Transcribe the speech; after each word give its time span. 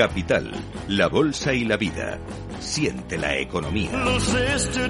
Capital, 0.00 0.50
la 0.88 1.08
bolsa 1.08 1.52
y 1.52 1.66
la 1.66 1.76
vida. 1.76 2.18
Siente 2.58 3.18
la 3.18 3.36
economía. 3.36 3.92
Little 3.92 4.18
sister? 4.18 4.88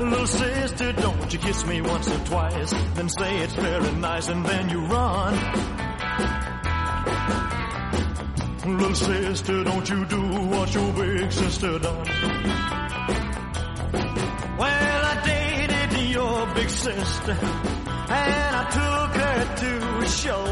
Little 0.00 0.26
sister, 0.26 0.92
don't 0.92 1.32
you 1.32 1.38
kiss 1.38 1.64
me 1.66 1.80
once 1.82 2.10
or 2.10 2.18
twice, 2.24 2.74
then 2.96 3.08
say 3.08 3.36
it's 3.44 3.54
very 3.54 3.92
nice, 3.92 4.28
and 4.28 4.44
then 4.44 4.68
you 4.70 4.84
run. 4.86 5.34
Little 8.66 8.94
sister, 8.96 9.62
don't 9.62 9.88
you 9.88 10.04
do 10.06 10.20
what 10.50 10.74
your 10.74 10.92
big 10.94 11.30
sister 11.30 11.78
done. 11.78 12.08
Well, 14.58 15.04
I 15.04 15.22
dated 15.24 16.10
your 16.10 16.46
big 16.56 16.68
sister, 16.70 17.38
and 18.08 18.56
I 18.56 18.64
took 18.70 19.10
her 19.22 19.38
to 19.62 19.98
a 19.98 20.08
show. 20.08 20.44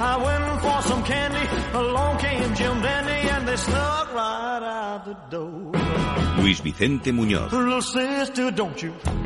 I 0.00 0.16
went 0.16 0.60
for 0.60 0.82
some 0.82 1.04
candy, 1.04 1.46
along 1.74 2.18
came 2.18 2.54
Jim 2.54 2.82
Dandy, 2.82 3.28
and 3.30 3.46
they 3.46 3.56
snuck 3.56 4.12
right 4.14 4.62
out 4.62 5.04
the 5.04 5.16
door. 5.30 5.72
Luis 6.38 6.62
Vicente 6.62 7.12
Muñoz. 7.12 7.50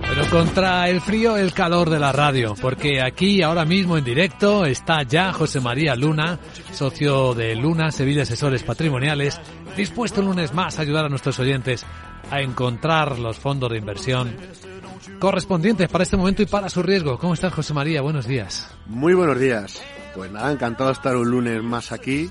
Pero 0.03 0.31
contra 0.31 0.89
el 0.89 1.01
frío, 1.01 1.37
el 1.37 1.53
calor 1.55 1.89
de 1.89 1.99
la 1.99 2.13
radio, 2.13 2.55
porque 2.61 3.01
aquí 3.01 3.43
ahora 3.43 3.65
mismo 3.65 3.97
en 3.97 4.05
directo 4.05 4.67
está 4.67 5.03
ya 5.03 5.33
José 5.33 5.61
María 5.61 5.97
Luna, 5.97 6.39
socio 6.73 7.33
de 7.35 7.57
Luna 7.57 7.91
Sevilla 7.91 8.23
Asesores 8.23 8.63
Patrimoniales, 8.65 9.41
dispuesto 9.77 10.21
un 10.21 10.27
lunes 10.27 10.53
más 10.53 10.79
a 10.79 10.83
ayudar 10.83 11.07
a 11.07 11.09
nuestros 11.09 11.39
oyentes 11.39 11.87
a 12.31 12.41
encontrar 12.41 13.19
los 13.19 13.39
fondos 13.39 13.71
de 13.71 13.79
inversión 13.79 14.37
correspondientes 15.19 15.89
para 15.89 16.05
este 16.05 16.17
momento 16.17 16.43
y 16.43 16.47
para 16.47 16.69
su 16.69 16.83
riesgo. 16.83 17.19
¿Cómo 17.19 17.35
estás, 17.35 17.53
José 17.53 17.75
María? 17.75 18.03
Buenos 18.03 18.27
días. 18.27 18.69
Muy 18.87 19.15
buenos 19.15 19.39
días. 19.39 19.83
Pues 20.15 20.31
nada, 20.31 20.51
encantado 20.53 20.89
de 20.89 20.95
estar 20.95 21.17
un 21.17 21.31
lunes 21.31 21.63
más 21.63 21.93
aquí. 21.93 22.31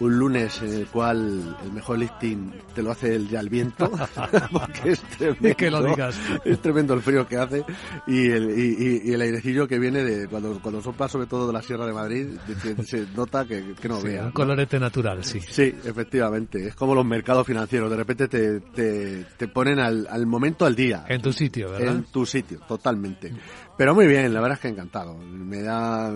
Un 0.00 0.18
lunes 0.18 0.62
en 0.62 0.72
el 0.72 0.86
cual 0.86 1.56
el 1.62 1.72
mejor 1.72 1.98
lifting 1.98 2.52
te 2.74 2.82
lo 2.82 2.90
hace 2.90 3.14
el 3.14 3.28
ya 3.28 3.40
el 3.40 3.50
viento, 3.50 3.90
porque 4.52 4.92
es 4.92 5.00
tremendo, 5.02 5.56
que 5.56 5.70
lo 5.70 5.82
digas. 5.84 6.18
es 6.44 6.60
tremendo 6.62 6.94
el 6.94 7.02
frío 7.02 7.26
que 7.28 7.36
hace 7.36 7.64
y 8.06 8.30
el, 8.30 8.58
y, 8.58 9.08
y- 9.08 9.12
el 9.12 9.20
airecillo 9.20 9.68
que 9.68 9.78
viene 9.78 10.02
de 10.02 10.26
cuando, 10.28 10.58
cuando 10.62 10.80
sopla 10.80 11.06
sobre 11.08 11.26
todo 11.26 11.46
de 11.48 11.52
la 11.52 11.60
Sierra 11.62 11.84
de 11.86 11.92
Madrid, 11.92 12.26
de- 12.64 12.82
se 12.84 13.06
nota 13.14 13.44
que, 13.44 13.74
que 13.80 13.88
no 13.88 14.00
Sí, 14.00 14.06
vea. 14.08 14.20
un 14.22 14.26
¿no? 14.28 14.32
colorete 14.32 14.80
natural, 14.80 15.22
sí. 15.22 15.40
Sí, 15.40 15.74
efectivamente. 15.84 16.68
Es 16.68 16.74
como 16.74 16.94
los 16.94 17.04
mercados 17.04 17.46
financieros. 17.46 17.90
De 17.90 17.96
repente 17.96 18.26
te, 18.28 18.60
te, 18.60 19.24
te 19.36 19.48
ponen 19.48 19.78
al, 19.80 20.06
al 20.10 20.26
momento 20.26 20.64
al 20.64 20.74
día. 20.74 21.04
En 21.08 21.20
tu 21.20 21.32
sitio, 21.32 21.70
¿verdad? 21.72 21.94
En 21.94 22.04
tu 22.04 22.24
sitio, 22.24 22.58
totalmente. 22.66 23.32
Pero 23.76 23.94
muy 23.94 24.06
bien, 24.06 24.32
la 24.32 24.40
verdad 24.40 24.56
es 24.56 24.62
que 24.62 24.68
encantado. 24.68 25.16
Me 25.18 25.60
da 25.62 26.10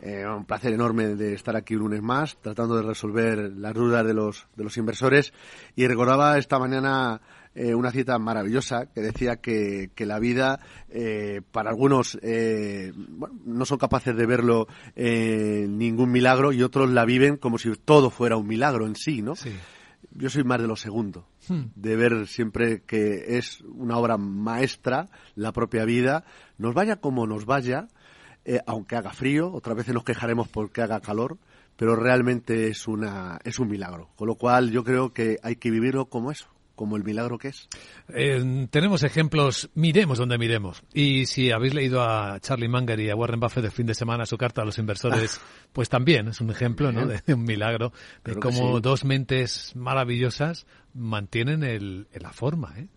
eh, 0.00 0.24
un 0.26 0.44
placer 0.44 0.72
enorme 0.72 1.14
de 1.14 1.34
estar 1.34 1.56
aquí 1.56 1.74
un 1.74 1.82
lunes 1.82 2.02
más, 2.02 2.36
tratando 2.40 2.76
de 2.76 2.82
resolver 2.82 3.52
las 3.56 3.74
dudas 3.74 4.06
de 4.06 4.14
los, 4.14 4.46
de 4.56 4.64
los 4.64 4.76
inversores. 4.76 5.32
Y 5.76 5.86
recordaba 5.86 6.38
esta 6.38 6.58
mañana 6.58 7.20
eh, 7.54 7.74
una 7.74 7.90
cita 7.90 8.18
maravillosa 8.18 8.86
que 8.86 9.00
decía 9.00 9.36
que, 9.36 9.90
que 9.94 10.06
la 10.06 10.18
vida, 10.18 10.60
eh, 10.88 11.42
para 11.50 11.70
algunos, 11.70 12.18
bueno, 12.22 13.38
no 13.44 13.64
son 13.64 13.78
capaces 13.78 14.16
de 14.16 14.26
verlo 14.26 14.68
ningún 14.94 16.10
milagro 16.12 16.52
y 16.52 16.62
otros 16.62 16.90
la 16.90 17.04
viven 17.04 17.36
como 17.36 17.58
si 17.58 17.72
todo 17.76 18.10
fuera 18.10 18.36
un 18.36 18.46
milagro 18.46 18.86
en 18.86 18.96
sí, 18.96 19.22
¿no? 19.22 19.36
Sí. 19.36 19.52
Yo 20.12 20.30
soy 20.30 20.44
más 20.44 20.60
de 20.60 20.68
lo 20.68 20.76
segundo, 20.76 21.26
Hmm. 21.48 21.70
de 21.74 21.96
ver 21.96 22.26
siempre 22.26 22.82
que 22.82 23.38
es 23.38 23.62
una 23.62 23.96
obra 23.96 24.18
maestra, 24.18 25.08
la 25.34 25.52
propia 25.52 25.84
vida, 25.84 26.24
nos 26.58 26.74
vaya 26.74 26.96
como 26.96 27.26
nos 27.26 27.46
vaya, 27.46 27.88
eh, 28.48 28.62
aunque 28.66 28.96
haga 28.96 29.12
frío, 29.12 29.52
otra 29.52 29.74
vez 29.74 29.88
nos 29.88 30.04
quejaremos 30.04 30.48
porque 30.48 30.80
haga 30.80 31.00
calor, 31.00 31.36
pero 31.76 31.94
realmente 31.94 32.68
es 32.68 32.88
una 32.88 33.38
es 33.44 33.58
un 33.58 33.68
milagro. 33.68 34.08
Con 34.16 34.26
lo 34.26 34.36
cual 34.36 34.70
yo 34.70 34.82
creo 34.84 35.12
que 35.12 35.36
hay 35.42 35.56
que 35.56 35.70
vivirlo 35.70 36.06
como 36.06 36.30
eso, 36.30 36.48
como 36.74 36.96
el 36.96 37.04
milagro 37.04 37.36
que 37.36 37.48
es. 37.48 37.68
Eh, 38.08 38.66
tenemos 38.70 39.04
ejemplos, 39.04 39.68
miremos 39.74 40.16
donde 40.16 40.38
miremos. 40.38 40.82
Y 40.94 41.26
si 41.26 41.52
habéis 41.52 41.74
leído 41.74 42.00
a 42.02 42.40
Charlie 42.40 42.68
Munger 42.68 42.98
y 43.00 43.10
a 43.10 43.16
Warren 43.16 43.38
Buffett 43.38 43.66
el 43.66 43.70
fin 43.70 43.84
de 43.84 43.94
semana 43.94 44.24
su 44.24 44.38
carta 44.38 44.62
a 44.62 44.64
los 44.64 44.78
inversores, 44.78 45.38
pues 45.74 45.90
también 45.90 46.28
es 46.28 46.40
un 46.40 46.50
ejemplo 46.50 46.90
¿no? 46.90 47.06
de, 47.06 47.20
de 47.26 47.34
un 47.34 47.42
milagro, 47.42 47.92
de 48.24 48.36
cómo 48.36 48.76
sí. 48.76 48.80
dos 48.80 49.04
mentes 49.04 49.76
maravillosas 49.76 50.66
mantienen 50.94 51.62
el, 51.64 52.08
la 52.14 52.32
forma 52.32 52.74
¿eh? 52.78 52.88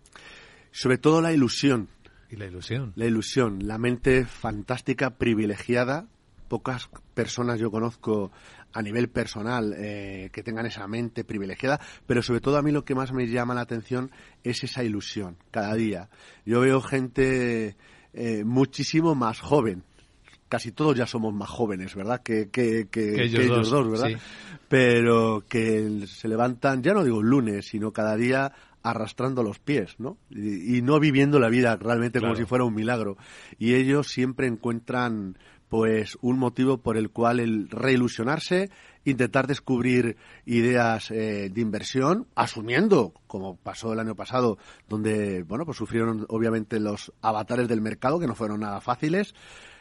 Sobre 0.71 0.97
todo 0.97 1.21
la 1.21 1.33
ilusión, 1.33 1.89
y 2.31 2.37
la 2.37 2.45
ilusión. 2.45 2.93
La 2.95 3.05
ilusión, 3.05 3.67
la 3.67 3.77
mente 3.77 4.25
fantástica, 4.25 5.11
privilegiada. 5.17 6.07
Pocas 6.47 6.89
personas 7.13 7.59
yo 7.59 7.71
conozco 7.71 8.31
a 8.73 8.81
nivel 8.81 9.09
personal 9.09 9.73
eh, 9.77 10.29
que 10.31 10.43
tengan 10.43 10.65
esa 10.65 10.87
mente 10.87 11.23
privilegiada, 11.23 11.79
pero 12.07 12.21
sobre 12.21 12.39
todo 12.39 12.57
a 12.57 12.61
mí 12.61 12.71
lo 12.71 12.85
que 12.85 12.95
más 12.95 13.11
me 13.11 13.27
llama 13.27 13.53
la 13.53 13.61
atención 13.61 14.11
es 14.43 14.63
esa 14.63 14.83
ilusión, 14.83 15.37
cada 15.51 15.73
día. 15.75 16.09
Yo 16.45 16.61
veo 16.61 16.81
gente 16.81 17.75
eh, 18.13 18.43
muchísimo 18.43 19.15
más 19.15 19.39
joven. 19.39 19.83
Casi 20.49 20.71
todos 20.73 20.97
ya 20.97 21.05
somos 21.05 21.33
más 21.33 21.49
jóvenes, 21.49 21.95
¿verdad? 21.95 22.21
Que, 22.21 22.49
que, 22.49 22.87
que, 22.91 23.13
Que 23.13 23.23
ellos 23.23 23.39
que 23.39 23.45
ellos 23.45 23.69
dos, 23.69 23.69
dos, 23.69 23.91
¿verdad? 23.91 24.07
sí. 24.09 24.57
Pero 24.67 25.43
que 25.47 26.05
se 26.07 26.27
levantan, 26.27 26.83
ya 26.83 26.93
no 26.93 27.03
digo 27.03 27.21
lunes, 27.21 27.67
sino 27.67 27.91
cada 27.91 28.15
día 28.17 28.53
arrastrando 28.83 29.43
los 29.43 29.59
pies, 29.59 29.95
¿no? 29.99 30.17
Y, 30.29 30.77
y 30.77 30.81
no 30.81 30.99
viviendo 30.99 31.39
la 31.39 31.49
vida 31.49 31.75
realmente 31.75 32.19
como 32.19 32.35
si 32.35 32.45
fuera 32.45 32.63
un 32.63 32.75
milagro. 32.75 33.17
Y 33.57 33.75
ellos 33.75 34.07
siempre 34.07 34.47
encuentran 34.47 35.37
pues 35.71 36.17
un 36.19 36.37
motivo 36.37 36.79
por 36.79 36.97
el 36.97 37.11
cual 37.11 37.39
el 37.39 37.69
reilusionarse, 37.69 38.69
intentar 39.05 39.47
descubrir 39.47 40.17
ideas 40.45 41.09
eh, 41.11 41.49
de 41.49 41.61
inversión, 41.61 42.27
asumiendo, 42.35 43.13
como 43.25 43.55
pasó 43.55 43.93
el 43.93 44.01
año 44.01 44.13
pasado, 44.13 44.57
donde 44.89 45.43
bueno 45.43 45.63
pues 45.63 45.77
sufrieron 45.77 46.25
obviamente 46.27 46.77
los 46.81 47.13
avatares 47.21 47.69
del 47.69 47.79
mercado 47.79 48.19
que 48.19 48.27
no 48.27 48.35
fueron 48.35 48.59
nada 48.59 48.81
fáciles, 48.81 49.33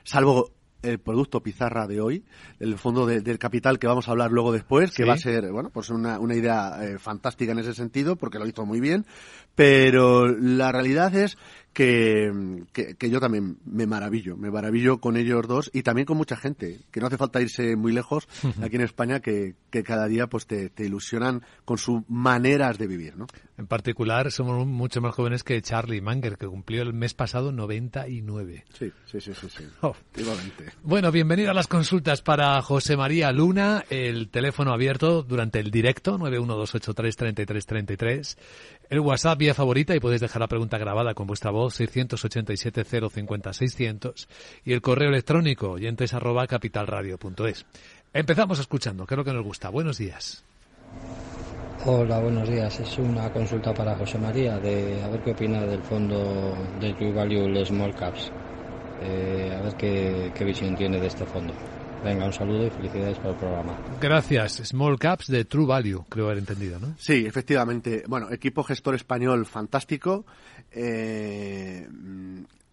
salvo 0.05 0.53
el 0.83 0.99
producto 0.99 1.41
pizarra 1.43 1.87
de 1.87 2.01
hoy, 2.01 2.25
el 2.59 2.79
fondo 2.79 3.07
de- 3.07 3.21
del 3.21 3.39
capital 3.39 3.79
que 3.79 3.87
vamos 3.87 4.09
a 4.09 4.13
hablar 4.13 4.31
luego 4.33 4.53
después, 4.53 4.91
que 4.93 5.03
Sí. 5.03 5.09
va 5.09 5.15
a 5.15 5.19
ser, 5.19 5.51
bueno, 5.53 5.71
pues 5.71 5.91
una, 5.91 6.19
una 6.19 6.35
idea 6.35 6.79
eh, 6.83 6.99
fantástica 6.99 7.53
en 7.53 7.59
ese 7.59 7.75
sentido, 7.75 8.17
porque 8.17 8.39
lo 8.39 8.47
hizo 8.47 8.65
muy 8.65 8.81
bien, 8.81 9.05
pero 9.55 10.27
la 10.29 10.73
realidad 10.73 11.15
es 11.15 11.37
que, 11.73 12.65
que, 12.73 12.97
que 12.97 13.11
yo 13.11 13.21
también 13.21 13.59
me 13.65 13.87
maravillo, 13.87 14.37
me 14.37 14.51
maravillo 14.51 15.01
con 15.01 15.17
ellos 15.17 15.47
dos 15.47 15.71
y 15.73 15.83
también 15.83 16.07
con 16.07 16.17
mucha 16.17 16.37
gente, 16.37 16.81
que 16.91 17.01
no 17.01 17.07
hace 17.07 17.17
falta 17.17 17.41
irse 17.41 17.77
muy 17.77 17.93
lejos 17.93 18.29
aquí 18.63 18.77
en 18.77 18.83
España, 18.83 19.21
que, 19.21 19.55
que 19.71 19.83
cada 19.83 20.07
día 20.07 20.27
pues 20.27 20.47
te, 20.47 20.71
te 20.71 20.85
ilusionan 20.85 21.43
con 21.65 21.79
sus 21.79 22.03
maneras 22.09 22.79
de 22.79 22.87
vivir, 22.87 23.17
¿no? 23.17 23.27
En 23.61 23.67
particular, 23.67 24.31
somos 24.31 24.67
mucho 24.67 25.03
más 25.03 25.15
jóvenes 25.15 25.45
que 25.45 25.61
Charlie 25.61 26.01
Munger, 26.01 26.39
que 26.39 26.47
cumplió 26.47 26.81
el 26.81 26.95
mes 26.95 27.13
pasado 27.13 27.53
99. 27.53 28.65
Sí, 28.73 28.91
sí, 29.05 29.21
sí, 29.21 29.35
sí, 29.35 29.51
sí. 29.51 29.65
Oh. 29.83 29.95
Bueno, 30.83 31.13
bienvenido 31.13 31.51
a 31.51 31.55
las 31.55 31.67
consultas 31.67 32.23
para 32.23 32.63
José 32.63 32.97
María 32.97 33.31
Luna. 33.33 33.85
El 33.91 34.31
teléfono 34.31 34.73
abierto 34.73 35.23
durante 35.23 35.61
el 35.61 35.71
directo, 35.71 36.19
912833333. 36.19 38.39
El 38.91 39.01
WhatsApp 39.01 39.39
vía 39.39 39.55
favorita 39.55 39.95
y 39.95 40.01
podéis 40.01 40.21
dejar 40.21 40.41
la 40.41 40.49
pregunta 40.49 40.77
grabada 40.77 41.15
con 41.15 41.29
vuestra 41.29 41.53
voz, 41.53 41.81
687-050-600. 41.81 44.27
Y 44.65 44.73
el 44.73 44.83
correo 44.83 45.11
electrónico, 45.11 45.71
oyentes 45.71 46.13
arroba 46.13 46.49
capitalradio.es. 46.49 47.67
Empezamos 48.13 48.59
escuchando, 48.59 49.07
que 49.07 49.15
es 49.15 49.19
lo 49.19 49.25
que 49.25 49.33
nos 49.33 49.45
gusta. 49.45 49.69
Buenos 49.69 49.99
días. 49.99 50.45
Hola, 51.87 52.19
buenos 52.19 52.49
días. 52.49 52.81
Es 52.81 52.99
una 52.99 53.33
consulta 53.33 53.73
para 53.73 53.95
José 53.95 54.19
María 54.19 54.59
de 54.59 55.01
a 55.05 55.09
ver 55.09 55.23
qué 55.23 55.31
opina 55.31 55.65
del 55.65 55.85
fondo 55.85 56.57
de 56.81 56.93
True 56.95 57.13
Value 57.13 57.65
Small 57.65 57.95
Caps. 57.95 58.33
Eh, 59.03 59.57
a 59.57 59.63
ver 59.63 59.77
qué 59.77 60.45
visión 60.45 60.75
tiene 60.75 60.99
de 60.99 61.07
este 61.07 61.25
fondo. 61.27 61.55
Venga, 62.05 62.27
un 62.27 62.33
saludo 62.33 62.67
y 62.67 62.71
felicidades 62.71 63.19
por 63.19 63.33
el 63.33 63.37
programa. 63.37 63.79
Gracias. 64.01 64.63
Small 64.65 64.99
Caps 64.99 65.27
de 65.27 65.45
True 65.45 65.67
Value, 65.67 66.05
creo 66.09 66.27
haber 66.27 66.39
entendido, 66.39 66.79
¿no? 66.79 66.95
Sí, 66.99 67.27
efectivamente. 67.27 68.05
Bueno, 68.09 68.31
equipo 68.31 68.63
gestor 68.63 68.95
español 68.95 69.45
fantástico. 69.45 70.25
Eh, 70.71 71.87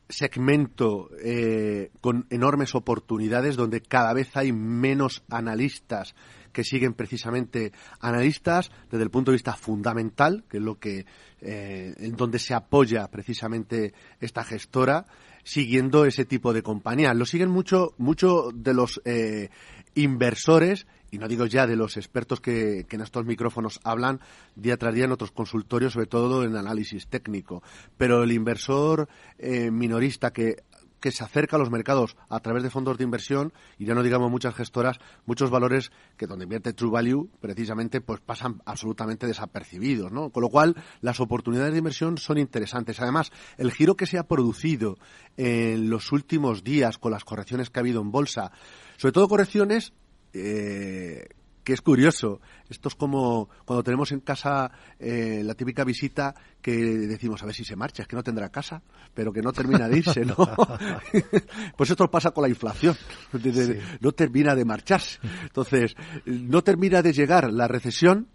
segmento 0.10 1.10
eh, 1.22 1.92
con 2.02 2.26
enormes 2.30 2.76
oportunidades 2.76 3.56
donde 3.56 3.82
cada 3.82 4.14
vez 4.14 4.36
hay 4.38 4.52
menos 4.52 5.24
analistas 5.30 6.16
que 6.54 6.64
siguen 6.64 6.94
precisamente 6.94 7.72
analistas 8.00 8.72
desde 8.90 9.04
el 9.04 9.12
punto 9.12 9.32
de 9.32 9.36
vista 9.36 9.54
fundamental, 9.56 10.44
que 10.50 10.58
es 10.58 10.64
lo 10.64 10.80
que 10.80 11.06
eh, 11.42 11.94
en 11.98 12.16
donde 12.16 12.40
se 12.40 12.54
apoya 12.54 13.08
precisamente 13.10 13.94
esta 14.20 14.44
gestora, 14.44 15.06
siguiendo 15.48 16.04
ese 16.04 16.26
tipo 16.26 16.52
de 16.52 16.62
compañías. 16.62 17.16
Lo 17.16 17.26
siguen 17.26 17.50
mucho, 17.50 17.94
mucho 17.98 18.50
de 18.54 18.74
los 18.74 19.02
eh, 19.06 19.50
inversores 19.96 20.88
y 21.10 21.20
no 21.20 21.30
digo 21.30 21.46
ya 21.46 21.66
de 21.66 21.78
los 21.78 21.96
expertos 21.96 22.42
que, 22.42 22.86
en 22.90 23.02
estos 23.02 23.26
micrófonos 23.26 23.80
hablan 23.86 24.20
día 24.58 24.76
tras 24.76 24.94
día 24.94 25.06
en 25.06 25.14
otros 25.14 25.32
consultorios, 25.32 25.94
sobre 25.94 26.08
todo 26.08 26.44
en 26.44 26.58
análisis 26.58 27.08
técnico. 27.08 27.64
Pero 27.96 28.24
el 28.24 28.34
inversor 28.34 29.08
eh, 29.40 29.72
minorista 29.72 30.34
que 30.34 30.64
que 31.00 31.12
se 31.12 31.24
acerca 31.24 31.56
a 31.56 31.60
los 31.60 31.70
mercados 31.70 32.16
a 32.30 32.40
través 32.40 32.64
de 32.64 32.70
fondos 32.70 32.98
de 32.98 33.04
inversión 33.04 33.54
y 33.78 33.86
ya 33.86 33.94
no 33.94 34.04
digamos 34.04 34.32
muchas 34.32 34.56
gestoras, 34.56 34.98
muchos 35.26 35.50
valores 35.50 35.92
que 36.18 36.28
donde 36.28 36.44
invierte 36.44 36.74
True 36.74 36.92
Value 36.92 37.30
precisamente 37.40 38.02
pues 38.02 38.20
pasan 38.20 38.62
absolutamente 38.66 39.28
desapercibidos, 39.28 40.12
¿no? 40.12 40.30
Con 40.30 40.42
lo 40.42 40.50
cual 40.50 40.76
las 41.02 41.20
oportunidades 41.20 41.74
de 41.74 41.80
inversión 41.80 42.18
son 42.18 42.38
interesantes. 42.38 43.00
Además, 43.00 43.32
el 43.58 43.72
giro 43.72 43.96
que 43.96 44.06
se 44.06 44.18
ha 44.18 44.24
producido 44.24 44.98
en 45.36 45.90
los 45.90 46.12
últimos 46.12 46.64
días 46.64 46.98
con 46.98 47.12
las 47.12 47.24
correcciones 47.24 47.70
que 47.70 47.80
ha 47.80 47.82
habido 47.82 48.02
en 48.02 48.12
bolsa, 48.12 48.52
sobre 48.98 49.14
todo 49.14 49.28
correcciones 49.28 49.94
eh, 50.34 51.28
que 51.68 51.74
es 51.74 51.82
curioso. 51.82 52.40
Esto 52.70 52.88
es 52.88 52.96
como 52.96 53.50
cuando 53.66 53.84
tenemos 53.84 54.14
en 54.14 54.22
casa 54.22 54.72
eh, 54.98 55.42
la 55.44 55.54
típica 55.54 55.84
visita 55.84 56.34
que 56.62 56.72
decimos 56.72 57.44
a 57.44 57.46
ver 57.46 57.54
si 57.54 57.66
se 57.66 57.76
marcha, 57.76 58.04
es 58.04 58.08
que 58.08 58.16
no 58.16 58.24
tendrá 58.24 58.48
casa, 58.48 58.82
pero 59.14 59.34
que 59.34 59.42
no 59.42 59.52
termina 59.52 59.90
de 59.90 59.98
irse, 59.98 60.24
¿no? 60.24 60.38
pues 61.78 61.90
esto 61.90 62.10
pasa 62.10 62.32
con 62.32 62.44
la 62.44 62.48
inflación, 62.48 62.96
no 64.00 64.14
termina 64.14 64.56
de 64.56 64.64
marcharse. 64.64 65.20
Entonces, 65.44 65.94
no 66.26 66.64
termina 66.64 67.02
de 67.02 67.12
llegar 67.12 67.52
la 67.52 67.68
recesión 67.68 68.30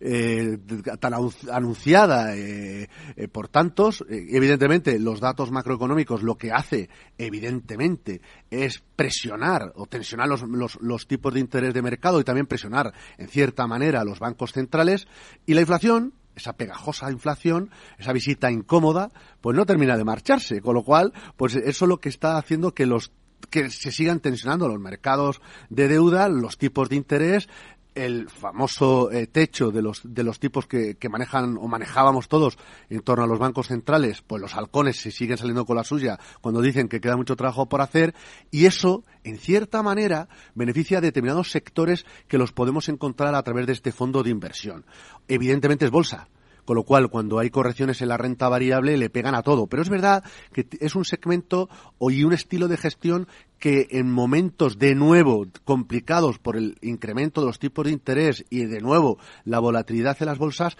eh, 0.00 0.58
tan 1.00 1.14
anunciada 1.52 2.36
eh, 2.36 2.88
eh, 3.16 3.28
por 3.28 3.48
tantos. 3.48 4.04
evidentemente, 4.08 4.98
los 4.98 5.20
datos 5.20 5.50
macroeconómicos 5.50 6.22
lo 6.22 6.36
que 6.36 6.52
hace, 6.52 6.88
evidentemente, 7.18 8.20
es 8.50 8.82
presionar 8.96 9.72
o 9.76 9.86
tensionar 9.86 10.28
los, 10.28 10.42
los, 10.42 10.78
los 10.80 11.06
tipos 11.06 11.34
de 11.34 11.40
interés 11.40 11.74
de 11.74 11.82
mercado 11.82 12.20
y 12.20 12.24
también 12.24 12.46
presionar, 12.46 12.92
en 13.18 13.28
cierta 13.28 13.66
manera, 13.66 14.00
a 14.00 14.04
los 14.04 14.18
bancos 14.18 14.52
centrales. 14.52 15.06
Y 15.46 15.54
la 15.54 15.60
inflación, 15.60 16.14
esa 16.34 16.54
pegajosa 16.54 17.10
inflación, 17.10 17.70
esa 17.98 18.12
visita 18.12 18.50
incómoda, 18.50 19.10
pues 19.40 19.56
no 19.56 19.66
termina 19.66 19.96
de 19.96 20.04
marcharse, 20.04 20.60
con 20.60 20.74
lo 20.74 20.82
cual, 20.82 21.12
pues 21.36 21.54
eso 21.56 21.84
es 21.84 21.88
lo 21.88 21.98
que 21.98 22.08
está 22.08 22.36
haciendo 22.36 22.74
que 22.74 22.86
los 22.86 23.12
que 23.50 23.70
se 23.70 23.92
sigan 23.92 24.20
tensionando 24.20 24.68
los 24.68 24.80
mercados 24.80 25.40
de 25.68 25.88
deuda, 25.88 26.28
los 26.28 26.56
tipos 26.56 26.88
de 26.88 26.96
interés, 26.96 27.48
el 27.94 28.28
famoso 28.28 29.10
eh, 29.10 29.26
techo 29.26 29.70
de 29.70 29.82
los, 29.82 30.00
de 30.04 30.22
los 30.22 30.38
tipos 30.38 30.66
que, 30.66 30.96
que, 30.96 31.08
manejan 31.08 31.56
o 31.58 31.68
manejábamos 31.68 32.28
todos 32.28 32.58
en 32.90 33.00
torno 33.00 33.24
a 33.24 33.26
los 33.26 33.38
bancos 33.38 33.68
centrales, 33.68 34.22
pues 34.22 34.42
los 34.42 34.54
halcones 34.54 34.96
se 34.96 35.10
siguen 35.10 35.38
saliendo 35.38 35.64
con 35.64 35.76
la 35.76 35.84
suya 35.84 36.18
cuando 36.40 36.60
dicen 36.60 36.88
que 36.88 37.00
queda 37.00 37.16
mucho 37.16 37.36
trabajo 37.36 37.68
por 37.68 37.80
hacer 37.80 38.14
y 38.50 38.66
eso, 38.66 39.04
en 39.22 39.38
cierta 39.38 39.82
manera, 39.82 40.28
beneficia 40.54 40.98
a 40.98 41.00
determinados 41.00 41.50
sectores 41.50 42.04
que 42.28 42.38
los 42.38 42.52
podemos 42.52 42.88
encontrar 42.88 43.34
a 43.34 43.42
través 43.42 43.66
de 43.66 43.72
este 43.72 43.92
fondo 43.92 44.22
de 44.22 44.30
inversión. 44.30 44.84
Evidentemente 45.28 45.84
es 45.84 45.90
bolsa, 45.90 46.28
con 46.64 46.76
lo 46.76 46.84
cual 46.84 47.10
cuando 47.10 47.38
hay 47.38 47.50
correcciones 47.50 48.00
en 48.02 48.08
la 48.08 48.16
renta 48.16 48.48
variable 48.48 48.96
le 48.96 49.10
pegan 49.10 49.34
a 49.34 49.42
todo. 49.42 49.66
Pero 49.66 49.82
es 49.82 49.88
verdad 49.88 50.24
que 50.52 50.66
es 50.80 50.94
un 50.94 51.04
segmento 51.04 51.68
y 52.00 52.24
un 52.24 52.32
estilo 52.32 52.68
de 52.68 52.76
gestión 52.76 53.26
que 53.58 53.88
en 53.92 54.10
momentos 54.10 54.78
de 54.78 54.94
nuevo 54.94 55.46
complicados 55.64 56.38
por 56.38 56.56
el 56.56 56.76
incremento 56.82 57.40
de 57.40 57.46
los 57.46 57.58
tipos 57.58 57.86
de 57.86 57.92
interés 57.92 58.44
y 58.50 58.66
de 58.66 58.80
nuevo 58.80 59.18
la 59.44 59.58
volatilidad 59.58 60.16
en 60.20 60.26
las 60.26 60.38
bolsas, 60.38 60.76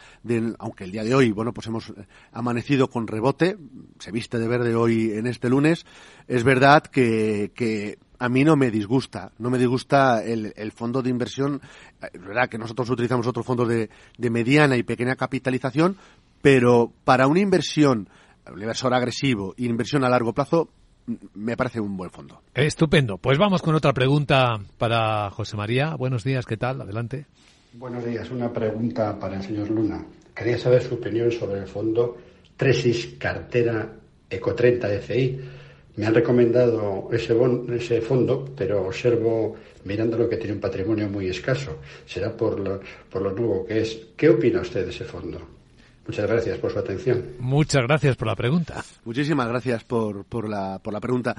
aunque 0.59 0.85
el 0.85 0.93
día 0.93 1.05
de 1.05 1.15
hoy, 1.15 1.33
bueno, 1.33 1.55
pues 1.55 1.67
hemos 1.67 1.93
amanecido 2.31 2.91
con 2.91 3.07
rebote, 3.07 3.57
se 3.99 4.13
viste 4.13 4.39
de 4.39 4.49
verde 4.49 4.75
hoy 4.75 5.13
en 5.13 5.27
este 5.27 5.49
lunes, 5.49 5.87
es 6.29 6.45
verdad 6.45 6.83
que, 6.83 7.53
que 7.55 7.99
a 8.19 8.29
mí 8.29 8.45
no 8.45 8.57
me 8.57 8.71
disgusta, 8.71 9.33
no 9.39 9.51
me 9.51 9.59
disgusta 9.59 10.25
el, 10.25 10.53
el 10.57 10.73
fondo 10.73 11.03
de 11.03 11.11
inversión, 11.11 11.61
es 12.13 12.21
verdad 12.21 12.49
que 12.49 12.59
nosotros 12.59 12.89
utilizamos 12.91 13.27
otros 13.27 13.45
fondos 13.45 13.69
de, 13.69 13.91
de 14.19 14.31
mediana 14.31 14.77
y 14.77 14.83
pequeña 14.83 15.17
capitalización, 15.17 15.97
pero 16.43 16.93
para 17.05 17.27
una 17.27 17.41
inversión, 17.41 18.09
un 18.53 18.61
inversor 18.61 18.95
agresivo 18.95 19.55
y 19.57 19.67
inversión 19.67 20.05
a 20.05 20.09
largo 20.09 20.33
plazo, 20.33 20.69
me 21.35 21.57
parece 21.57 21.81
un 21.81 21.97
buen 21.97 22.11
fondo. 22.11 22.43
Estupendo. 22.55 23.19
Pues 23.19 23.39
vamos 23.39 23.63
con 23.63 23.75
otra 23.75 23.93
pregunta 23.93 24.59
para 24.79 25.31
José 25.31 25.57
María. 25.57 25.95
Buenos 25.97 26.25
días, 26.25 26.47
¿qué 26.47 26.57
tal? 26.57 26.81
Adelante. 26.81 27.27
Buenos 27.75 28.05
días. 28.05 28.31
Una 28.31 28.53
pregunta 28.53 29.19
para 29.19 29.37
el 29.37 29.43
señor 29.43 29.71
Luna. 29.71 30.05
Quería 30.35 30.59
saber 30.59 30.83
su 30.83 30.95
opinión 30.95 31.31
sobre 31.31 31.61
el 31.61 31.67
fondo 31.67 32.17
Tresis 32.57 33.17
Cartera 33.19 33.93
Eco 34.31 34.55
30 34.55 34.89
FI 35.01 35.41
me 35.97 36.07
han 36.07 36.15
recomendado 36.15 37.09
ese, 37.13 37.37
ese 37.75 38.01
fondo, 38.01 38.45
pero 38.57 38.87
observo, 38.87 39.57
mirándolo, 39.85 40.29
que 40.29 40.37
tiene 40.37 40.55
un 40.55 40.61
patrimonio 40.61 41.09
muy 41.09 41.29
escaso. 41.29 41.79
Será 42.05 42.37
por 42.37 42.59
lo, 42.59 42.81
por 43.11 43.23
lo 43.23 43.33
nuevo 43.33 43.65
que 43.65 43.81
es. 43.81 43.99
¿Qué 44.17 44.29
opina 44.29 44.61
usted 44.61 44.85
de 44.85 44.91
ese 44.91 45.05
fondo? 45.05 45.41
Muchas 46.07 46.29
gracias 46.29 46.59
por 46.59 46.73
su 46.73 46.79
atención. 46.79 47.37
Muchas 47.39 47.83
gracias 47.83 48.17
por 48.17 48.29
la 48.29 48.37
pregunta. 48.37 48.85
Muchísimas 49.05 49.49
gracias 49.49 49.85
por, 49.85 50.25
por, 50.25 50.49
la, 50.49 50.79
por 50.81 50.93
la 50.93 51.01
pregunta. 51.01 51.35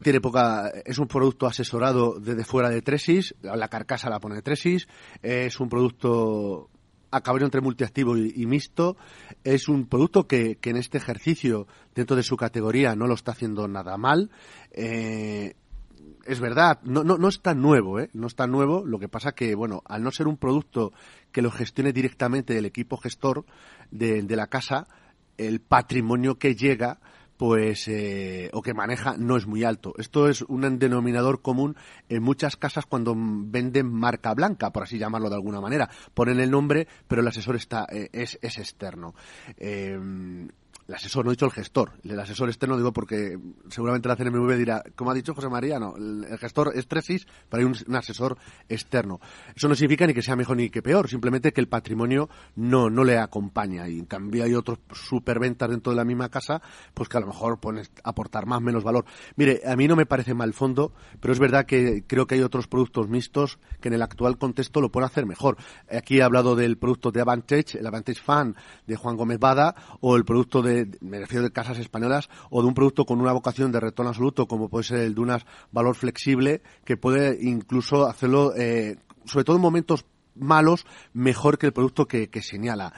Tiene 0.00 0.20
poca, 0.20 0.70
es 0.84 0.98
un 0.98 1.08
producto 1.08 1.46
asesorado 1.46 2.20
desde 2.20 2.44
fuera 2.44 2.70
de 2.70 2.82
Tresis, 2.82 3.34
la 3.42 3.66
carcasa 3.66 4.08
la 4.08 4.20
pone 4.20 4.42
Tresis, 4.42 4.86
es 5.20 5.58
un 5.58 5.68
producto 5.68 6.70
acabar 7.10 7.42
entre 7.42 7.60
multiactivo 7.60 8.16
y, 8.16 8.46
mixto. 8.46 8.96
Es 9.44 9.68
un 9.68 9.86
producto 9.86 10.26
que, 10.26 10.56
que, 10.56 10.70
en 10.70 10.76
este 10.76 10.98
ejercicio, 10.98 11.66
dentro 11.94 12.16
de 12.16 12.22
su 12.22 12.36
categoría, 12.36 12.94
no 12.94 13.06
lo 13.06 13.14
está 13.14 13.32
haciendo 13.32 13.68
nada 13.68 13.96
mal. 13.96 14.30
Eh, 14.72 15.54
es 16.26 16.40
verdad, 16.40 16.80
no, 16.82 17.04
no, 17.04 17.16
no 17.16 17.28
es 17.28 17.40
tan 17.40 17.60
nuevo, 17.62 18.00
¿eh? 18.00 18.10
No 18.12 18.26
es 18.26 18.34
tan 18.34 18.50
nuevo. 18.50 18.84
Lo 18.84 18.98
que 18.98 19.08
pasa 19.08 19.32
que, 19.32 19.54
bueno, 19.54 19.82
al 19.86 20.02
no 20.02 20.10
ser 20.10 20.28
un 20.28 20.36
producto 20.36 20.92
que 21.32 21.42
lo 21.42 21.50
gestione 21.50 21.92
directamente 21.92 22.56
el 22.56 22.66
equipo 22.66 22.96
gestor 22.96 23.44
de, 23.90 24.22
de 24.22 24.36
la 24.36 24.48
casa, 24.48 24.86
el 25.38 25.60
patrimonio 25.60 26.38
que 26.38 26.54
llega 26.54 27.00
pues 27.38 27.86
eh, 27.88 28.50
o 28.52 28.60
que 28.60 28.74
maneja 28.74 29.16
no 29.16 29.36
es 29.36 29.46
muy 29.46 29.64
alto. 29.64 29.94
Esto 29.96 30.28
es 30.28 30.42
un 30.42 30.78
denominador 30.78 31.40
común 31.40 31.76
en 32.08 32.22
muchas 32.22 32.56
casas 32.56 32.84
cuando 32.84 33.14
venden 33.16 33.90
marca 33.90 34.34
blanca, 34.34 34.70
por 34.70 34.82
así 34.82 34.98
llamarlo 34.98 35.30
de 35.30 35.36
alguna 35.36 35.60
manera. 35.60 35.88
Ponen 36.12 36.40
el 36.40 36.50
nombre, 36.50 36.88
pero 37.06 37.22
el 37.22 37.28
asesor 37.28 37.56
está 37.56 37.86
eh, 37.90 38.10
es, 38.12 38.38
es 38.42 38.58
externo. 38.58 39.14
Eh, 39.56 39.98
el 40.88 40.94
asesor, 40.94 41.22
no 41.22 41.30
he 41.30 41.34
dicho 41.34 41.44
el 41.44 41.52
gestor, 41.52 41.92
el 42.02 42.18
asesor 42.18 42.48
externo 42.48 42.74
digo 42.78 42.94
porque 42.94 43.38
seguramente 43.68 44.08
la 44.08 44.16
CNMV 44.16 44.56
dirá, 44.56 44.82
como 44.96 45.10
ha 45.10 45.14
dicho 45.14 45.34
José 45.34 45.50
María, 45.50 45.78
no, 45.78 45.94
el, 45.96 46.26
gestor 46.38 46.72
es 46.74 46.88
Tresis, 46.88 47.26
pero 47.50 47.60
hay 47.60 47.66
un, 47.66 47.94
asesor 47.94 48.38
externo. 48.70 49.20
Eso 49.54 49.68
no 49.68 49.74
significa 49.74 50.06
ni 50.06 50.14
que 50.14 50.22
sea 50.22 50.34
mejor 50.34 50.56
ni 50.56 50.70
que 50.70 50.80
peor, 50.80 51.10
simplemente 51.10 51.52
que 51.52 51.60
el 51.60 51.68
patrimonio 51.68 52.30
no, 52.56 52.88
no 52.88 53.04
le 53.04 53.18
acompaña 53.18 53.86
y 53.86 53.98
en 53.98 54.06
cambio 54.06 54.44
hay 54.44 54.54
otros 54.54 54.78
superventas 54.90 55.68
dentro 55.68 55.92
de 55.92 55.96
la 55.96 56.06
misma 56.06 56.30
casa, 56.30 56.62
pues 56.94 57.10
que 57.10 57.18
a 57.18 57.20
lo 57.20 57.26
mejor 57.26 57.60
pueden 57.60 57.86
aportar 58.02 58.46
más, 58.46 58.62
menos 58.62 58.82
valor. 58.82 59.04
Mire, 59.36 59.60
a 59.66 59.76
mí 59.76 59.88
no 59.88 59.94
me 59.94 60.06
parece 60.06 60.32
mal 60.32 60.54
fondo, 60.54 60.94
pero 61.20 61.34
es 61.34 61.38
verdad 61.38 61.66
que 61.66 62.04
creo 62.06 62.26
que 62.26 62.36
hay 62.36 62.42
otros 62.42 62.66
productos 62.66 63.10
mixtos 63.10 63.58
que 63.82 63.88
en 63.88 63.94
el 63.94 64.00
actual 64.00 64.38
contexto 64.38 64.80
lo 64.80 64.90
pueden 64.90 65.10
hacer 65.10 65.26
mejor. 65.26 65.58
Aquí 65.92 66.18
he 66.18 66.22
hablado 66.22 66.56
del 66.56 66.78
producto 66.78 67.10
de 67.10 67.20
Avantage, 67.20 67.78
el 67.78 67.86
Avantage 67.86 68.22
Fan 68.22 68.56
de 68.86 68.96
Juan 68.96 69.18
Gómez 69.18 69.38
Bada, 69.38 69.74
o 70.00 70.16
el 70.16 70.24
producto 70.24 70.62
de 70.62 70.77
me 71.00 71.18
refiero 71.18 71.44
de 71.44 71.50
casas 71.50 71.78
españolas, 71.78 72.28
o 72.50 72.62
de 72.62 72.68
un 72.68 72.74
producto 72.74 73.04
con 73.04 73.20
una 73.20 73.32
vocación 73.32 73.72
de 73.72 73.80
retorno 73.80 74.10
absoluto, 74.10 74.46
como 74.46 74.68
puede 74.68 74.84
ser 74.84 75.00
el 75.00 75.14
de 75.14 75.20
unas 75.20 75.46
valor 75.72 75.94
flexible, 75.94 76.62
que 76.84 76.96
puede 76.96 77.38
incluso 77.42 78.06
hacerlo, 78.06 78.54
eh, 78.56 78.96
sobre 79.24 79.44
todo 79.44 79.56
en 79.56 79.62
momentos 79.62 80.04
malos, 80.34 80.86
mejor 81.12 81.58
que 81.58 81.66
el 81.66 81.72
producto 81.72 82.06
que, 82.06 82.28
señala. 82.42 82.92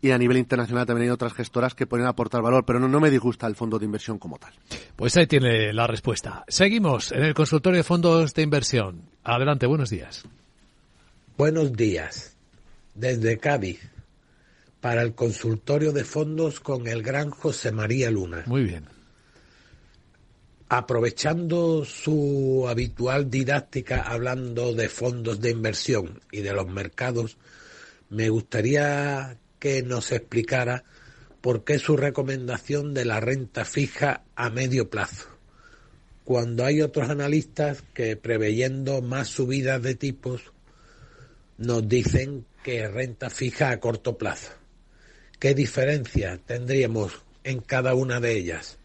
Y 0.00 0.10
a 0.10 0.18
nivel 0.18 0.36
internacional 0.36 0.84
también 0.84 1.08
hay 1.08 1.12
otras 1.12 1.32
gestoras 1.32 1.74
que 1.74 1.86
pueden 1.86 2.06
aportar 2.06 2.42
valor, 2.42 2.64
pero 2.64 2.80
no, 2.80 2.88
no 2.88 2.98
me 2.98 3.10
disgusta 3.10 3.46
el 3.46 3.54
fondo 3.54 3.78
de 3.78 3.84
inversión 3.84 4.18
como 4.18 4.36
tal. 4.36 4.52
Pues 4.96 5.16
ahí 5.16 5.28
tiene 5.28 5.72
la 5.72 5.86
respuesta. 5.86 6.44
Seguimos 6.48 7.12
en 7.12 7.22
el 7.22 7.34
consultorio 7.34 7.78
de 7.78 7.84
fondos 7.84 8.34
de 8.34 8.42
inversión. 8.42 9.02
Adelante, 9.22 9.66
buenos 9.66 9.90
días. 9.90 10.24
Buenos 11.36 11.72
días. 11.72 12.36
Desde 12.94 13.38
Cádiz 13.38 13.92
para 14.82 15.02
el 15.02 15.14
consultorio 15.14 15.92
de 15.92 16.02
fondos 16.02 16.58
con 16.58 16.88
el 16.88 17.04
gran 17.04 17.30
José 17.30 17.70
María 17.70 18.10
Luna. 18.10 18.42
Muy 18.46 18.64
bien. 18.64 18.84
Aprovechando 20.68 21.84
su 21.84 22.66
habitual 22.68 23.30
didáctica 23.30 24.02
hablando 24.02 24.74
de 24.74 24.88
fondos 24.88 25.40
de 25.40 25.50
inversión 25.50 26.20
y 26.32 26.40
de 26.40 26.52
los 26.52 26.66
mercados, 26.66 27.38
me 28.10 28.28
gustaría 28.28 29.36
que 29.60 29.84
nos 29.84 30.10
explicara 30.10 30.82
por 31.40 31.62
qué 31.62 31.78
su 31.78 31.96
recomendación 31.96 32.92
de 32.92 33.04
la 33.04 33.20
renta 33.20 33.64
fija 33.64 34.24
a 34.34 34.50
medio 34.50 34.90
plazo, 34.90 35.28
cuando 36.24 36.64
hay 36.64 36.82
otros 36.82 37.08
analistas 37.08 37.84
que 37.94 38.16
preveyendo 38.16 39.00
más 39.00 39.28
subidas 39.28 39.80
de 39.80 39.94
tipos 39.94 40.52
nos 41.56 41.88
dicen 41.88 42.46
que 42.64 42.88
renta 42.88 43.30
fija 43.30 43.70
a 43.70 43.78
corto 43.78 44.18
plazo. 44.18 44.61
¿Qué 45.42 45.56
diferencia 45.56 46.38
tendríamos 46.46 47.20
en 47.42 47.62
cada 47.62 47.96
una 47.96 48.20
de 48.20 48.38
ellas? 48.38 48.78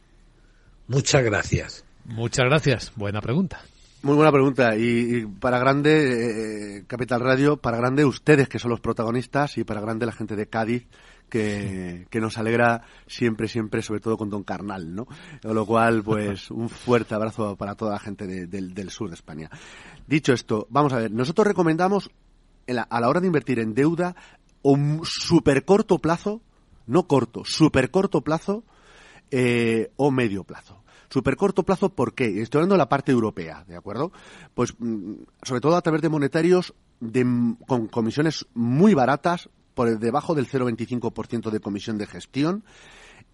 Muchas 0.87 1.23
gracias. 1.23 1.85
Muchas 2.03 2.45
gracias. 2.45 2.91
Buena 2.95 3.21
pregunta. 3.21 3.61
Muy 4.01 4.15
buena 4.15 4.31
pregunta. 4.31 4.75
Y, 4.75 5.27
para 5.39 5.59
grande, 5.59 6.77
eh, 6.79 6.83
Capital 6.87 7.19
Radio, 7.19 7.57
para 7.57 7.77
grande 7.77 8.05
ustedes 8.05 8.49
que 8.49 8.57
son 8.57 8.71
los 8.71 8.79
protagonistas 8.79 9.59
y 9.59 9.65
para 9.65 9.81
grande 9.81 10.07
la 10.07 10.13
gente 10.13 10.35
de 10.35 10.47
Cádiz 10.47 10.87
que, 11.29 12.07
nos 12.13 12.39
alegra 12.39 12.81
siempre, 13.05 13.47
siempre, 13.47 13.83
sobre 13.83 13.99
todo 13.99 14.17
con 14.17 14.31
Don 14.31 14.43
Carnal, 14.43 14.95
¿no? 14.95 15.05
Con 15.43 15.53
lo 15.53 15.63
cual, 15.63 16.01
pues, 16.01 16.49
un 16.49 16.69
fuerte 16.69 17.13
abrazo 17.13 17.55
para 17.55 17.75
toda 17.75 17.91
la 17.91 17.99
gente 17.99 18.25
del 18.25 18.89
sur 18.89 19.09
de 19.09 19.13
España. 19.13 19.51
Dicho 20.07 20.33
esto, 20.33 20.65
vamos 20.71 20.91
a 20.93 20.97
ver, 20.97 21.11
nosotros 21.11 21.45
recomendamos 21.45 22.09
a 22.67 22.99
la 22.99 23.07
hora 23.09 23.21
de 23.21 23.27
invertir 23.27 23.59
en 23.59 23.75
deuda 23.75 24.15
un 24.63 25.01
super 25.05 25.63
corto 25.63 25.99
plazo, 25.99 26.41
no 26.88 27.08
corto, 27.08 27.46
super 27.46 27.91
corto 27.91 28.22
plazo 28.22 28.63
eh, 29.32 29.91
o 29.96 30.12
medio 30.12 30.44
plazo. 30.44 30.84
Super 31.10 31.38
corto 31.38 31.63
plazo, 31.63 31.89
¿por 31.89 32.13
qué? 32.13 32.41
Estoy 32.41 32.60
hablando 32.60 32.75
de 32.75 32.79
la 32.79 32.89
parte 32.89 33.12
europea, 33.12 33.63
¿de 33.67 33.77
acuerdo? 33.77 34.12
Pues 34.53 34.74
mm, 34.77 35.13
sobre 35.41 35.62
todo 35.62 35.75
a 35.75 35.82
través 35.82 36.01
de 36.01 36.10
monetarios 36.10 36.74
de, 37.00 37.25
con 37.65 37.88
comisiones 37.88 38.46
muy 38.53 38.94
baratas, 38.94 39.50
por 39.77 40.00
debajo 40.00 40.34
del 40.34 40.50
0,25% 40.50 41.51
de 41.51 41.60
comisión 41.60 42.00
de 42.00 42.08
gestión 42.08 42.63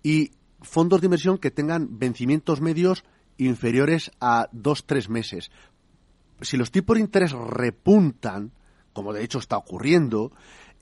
y 0.04 0.32
fondos 0.62 1.00
de 1.00 1.06
inversión 1.06 1.38
que 1.38 1.52
tengan 1.52 2.00
vencimientos 2.00 2.60
medios 2.60 3.06
inferiores 3.38 4.12
a 4.20 4.50
dos, 4.52 4.86
tres 4.86 5.08
meses. 5.08 5.52
Si 6.42 6.58
los 6.58 6.70
tipos 6.70 6.96
de 6.96 7.02
interés 7.02 7.32
repuntan, 7.32 8.52
como 8.92 9.14
de 9.14 9.24
hecho 9.24 9.40
está 9.40 9.56
ocurriendo, 9.56 10.34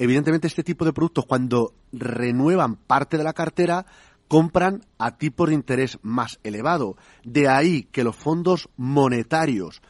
evidentemente 0.02 0.48
este 0.48 0.64
tipo 0.64 0.84
de 0.84 0.94
productos 0.94 1.28
cuando 1.28 1.76
renuevan 1.94 2.76
parte 2.76 3.20
de 3.20 3.24
la 3.24 3.34
cartera 3.34 3.86
compran 4.28 4.82
a 4.98 5.16
tipos 5.16 5.50
de 5.50 5.54
interés 5.54 6.00
más 6.02 6.40
elevado. 6.44 6.98
De 7.24 7.48
ahí 7.48 7.84
que 7.84 8.04
los 8.04 8.16
fondos 8.16 8.68
monetarios, 8.78 9.84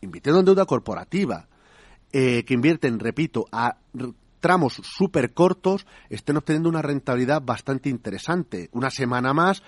invirtiendo 0.00 0.38
en 0.38 0.46
deuda 0.46 0.64
corporativa, 0.64 1.48
eh, 2.12 2.44
que 2.44 2.54
invierten, 2.54 3.00
repito, 3.00 3.46
a 3.50 3.78
tramos 4.38 4.80
súper 4.84 5.34
cortos 5.34 5.86
estén 6.08 6.36
obteniendo 6.36 6.68
una 6.68 6.80
rentabilidad 6.80 7.42
bastante 7.42 7.88
interesante. 7.88 8.68
Una 8.70 8.90
semana 8.90 9.32
más, 9.34 9.64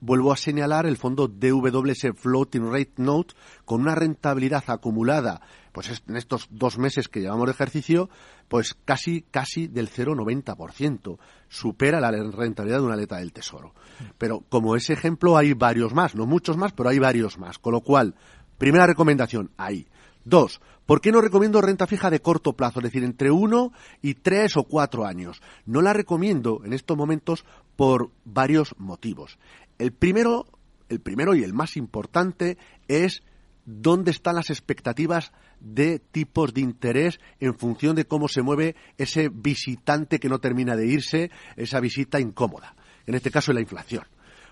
vuelvo 0.00 0.32
a 0.32 0.36
señalar 0.36 0.86
el 0.86 0.96
fondo 0.96 1.28
DWS 1.28 2.08
Floating 2.16 2.70
Rate 2.70 2.94
Note 2.96 3.34
con 3.64 3.82
una 3.82 3.94
rentabilidad 3.94 4.64
acumulada 4.68 5.40
pues 5.72 6.02
en 6.06 6.16
estos 6.16 6.48
dos 6.50 6.78
meses 6.78 7.08
que 7.08 7.20
llevamos 7.20 7.46
de 7.46 7.52
ejercicio, 7.52 8.10
pues 8.48 8.76
casi, 8.84 9.22
casi 9.30 9.68
del 9.68 9.88
0,90%. 9.90 11.18
Supera 11.48 12.00
la 12.00 12.10
rentabilidad 12.10 12.78
de 12.78 12.84
una 12.84 12.94
aleta 12.94 13.18
del 13.18 13.32
tesoro. 13.32 13.74
Pero 14.18 14.40
como 14.48 14.76
ese 14.76 14.92
ejemplo 14.92 15.36
hay 15.36 15.52
varios 15.52 15.94
más, 15.94 16.14
no 16.14 16.26
muchos 16.26 16.56
más, 16.56 16.72
pero 16.72 16.88
hay 16.88 16.98
varios 16.98 17.38
más. 17.38 17.58
Con 17.58 17.72
lo 17.72 17.82
cual, 17.82 18.14
primera 18.58 18.86
recomendación, 18.86 19.50
ahí. 19.56 19.86
Dos, 20.24 20.60
¿por 20.86 21.00
qué 21.00 21.12
no 21.12 21.20
recomiendo 21.20 21.60
renta 21.60 21.86
fija 21.86 22.10
de 22.10 22.20
corto 22.20 22.52
plazo? 22.52 22.80
Es 22.80 22.84
decir, 22.84 23.04
entre 23.04 23.30
uno 23.30 23.72
y 24.02 24.14
tres 24.14 24.56
o 24.56 24.64
cuatro 24.64 25.06
años. 25.06 25.40
No 25.64 25.80
la 25.82 25.92
recomiendo 25.92 26.62
en 26.64 26.72
estos 26.72 26.96
momentos 26.96 27.44
por 27.76 28.10
varios 28.24 28.74
motivos. 28.78 29.38
El 29.80 29.92
primero, 29.92 30.46
el 30.90 31.00
primero 31.00 31.34
y 31.34 31.42
el 31.42 31.54
más 31.54 31.78
importante 31.78 32.58
es 32.86 33.22
dónde 33.64 34.10
están 34.10 34.34
las 34.34 34.50
expectativas 34.50 35.32
de 35.58 35.98
tipos 35.98 36.52
de 36.52 36.60
interés 36.60 37.18
en 37.40 37.54
función 37.54 37.96
de 37.96 38.04
cómo 38.04 38.28
se 38.28 38.42
mueve 38.42 38.76
ese 38.98 39.30
visitante 39.30 40.20
que 40.20 40.28
no 40.28 40.38
termina 40.38 40.76
de 40.76 40.86
irse, 40.86 41.30
esa 41.56 41.80
visita 41.80 42.20
incómoda. 42.20 42.76
En 43.06 43.14
este 43.14 43.30
caso, 43.30 43.54
la 43.54 43.62
inflación. 43.62 44.04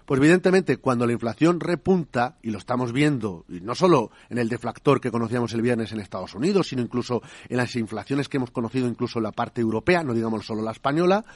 Pues 0.07 0.19
evidentemente, 0.19 0.79
cuando 0.79 1.07
la 1.07 1.13
inflación 1.13 1.61
repunta, 1.61 2.39
y 2.41 2.51
lo 2.51 2.57
estamos 2.57 2.95
viendo, 2.95 3.45
y 3.51 3.61
no 3.61 3.75
solo 3.75 4.11
en 4.31 4.39
el 4.39 4.49
deflactor 4.49 4.99
que 4.99 5.11
conocíamos 5.11 5.53
el 5.53 5.61
viernes 5.61 5.93
en 5.93 6.01
Estados 6.01 6.35
Unidos, 6.35 6.69
sino 6.69 6.81
incluso 6.81 7.21
en 7.51 7.59
las 7.59 7.77
inflaciones 7.77 8.31
que 8.31 8.39
hemos 8.39 8.51
conocido 8.51 8.89
incluso 8.89 9.19
en 9.19 9.25
la 9.25 9.33
parte 9.33 9.61
europea, 9.61 10.03
no 10.03 10.15
digamos 10.15 10.47
solo 10.47 10.63
la 10.63 10.71
española, 10.71 11.27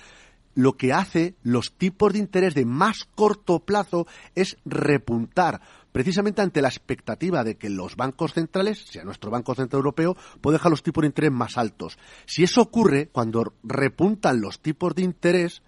lo 0.54 0.76
que 0.76 0.92
hace 0.92 1.34
los 1.42 1.72
tipos 1.72 2.12
de 2.12 2.18
interés 2.18 2.54
de 2.54 2.64
más 2.64 3.04
corto 3.14 3.60
plazo 3.60 4.06
es 4.34 4.56
repuntar, 4.64 5.60
precisamente 5.92 6.42
ante 6.42 6.62
la 6.62 6.68
expectativa 6.68 7.44
de 7.44 7.56
que 7.56 7.70
los 7.70 7.96
bancos 7.96 8.34
centrales, 8.34 8.84
sea 8.86 9.04
nuestro 9.04 9.30
Banco 9.30 9.54
Central 9.54 9.80
Europeo, 9.80 10.16
pueda 10.40 10.58
dejar 10.58 10.70
los 10.70 10.82
tipos 10.82 11.02
de 11.02 11.08
interés 11.08 11.32
más 11.32 11.58
altos. 11.58 11.98
Si 12.26 12.42
eso 12.42 12.62
ocurre, 12.62 13.08
cuando 13.08 13.54
repuntan 13.62 14.40
los 14.40 14.60
tipos 14.60 14.94
de 14.94 15.02
interés, 15.02 15.62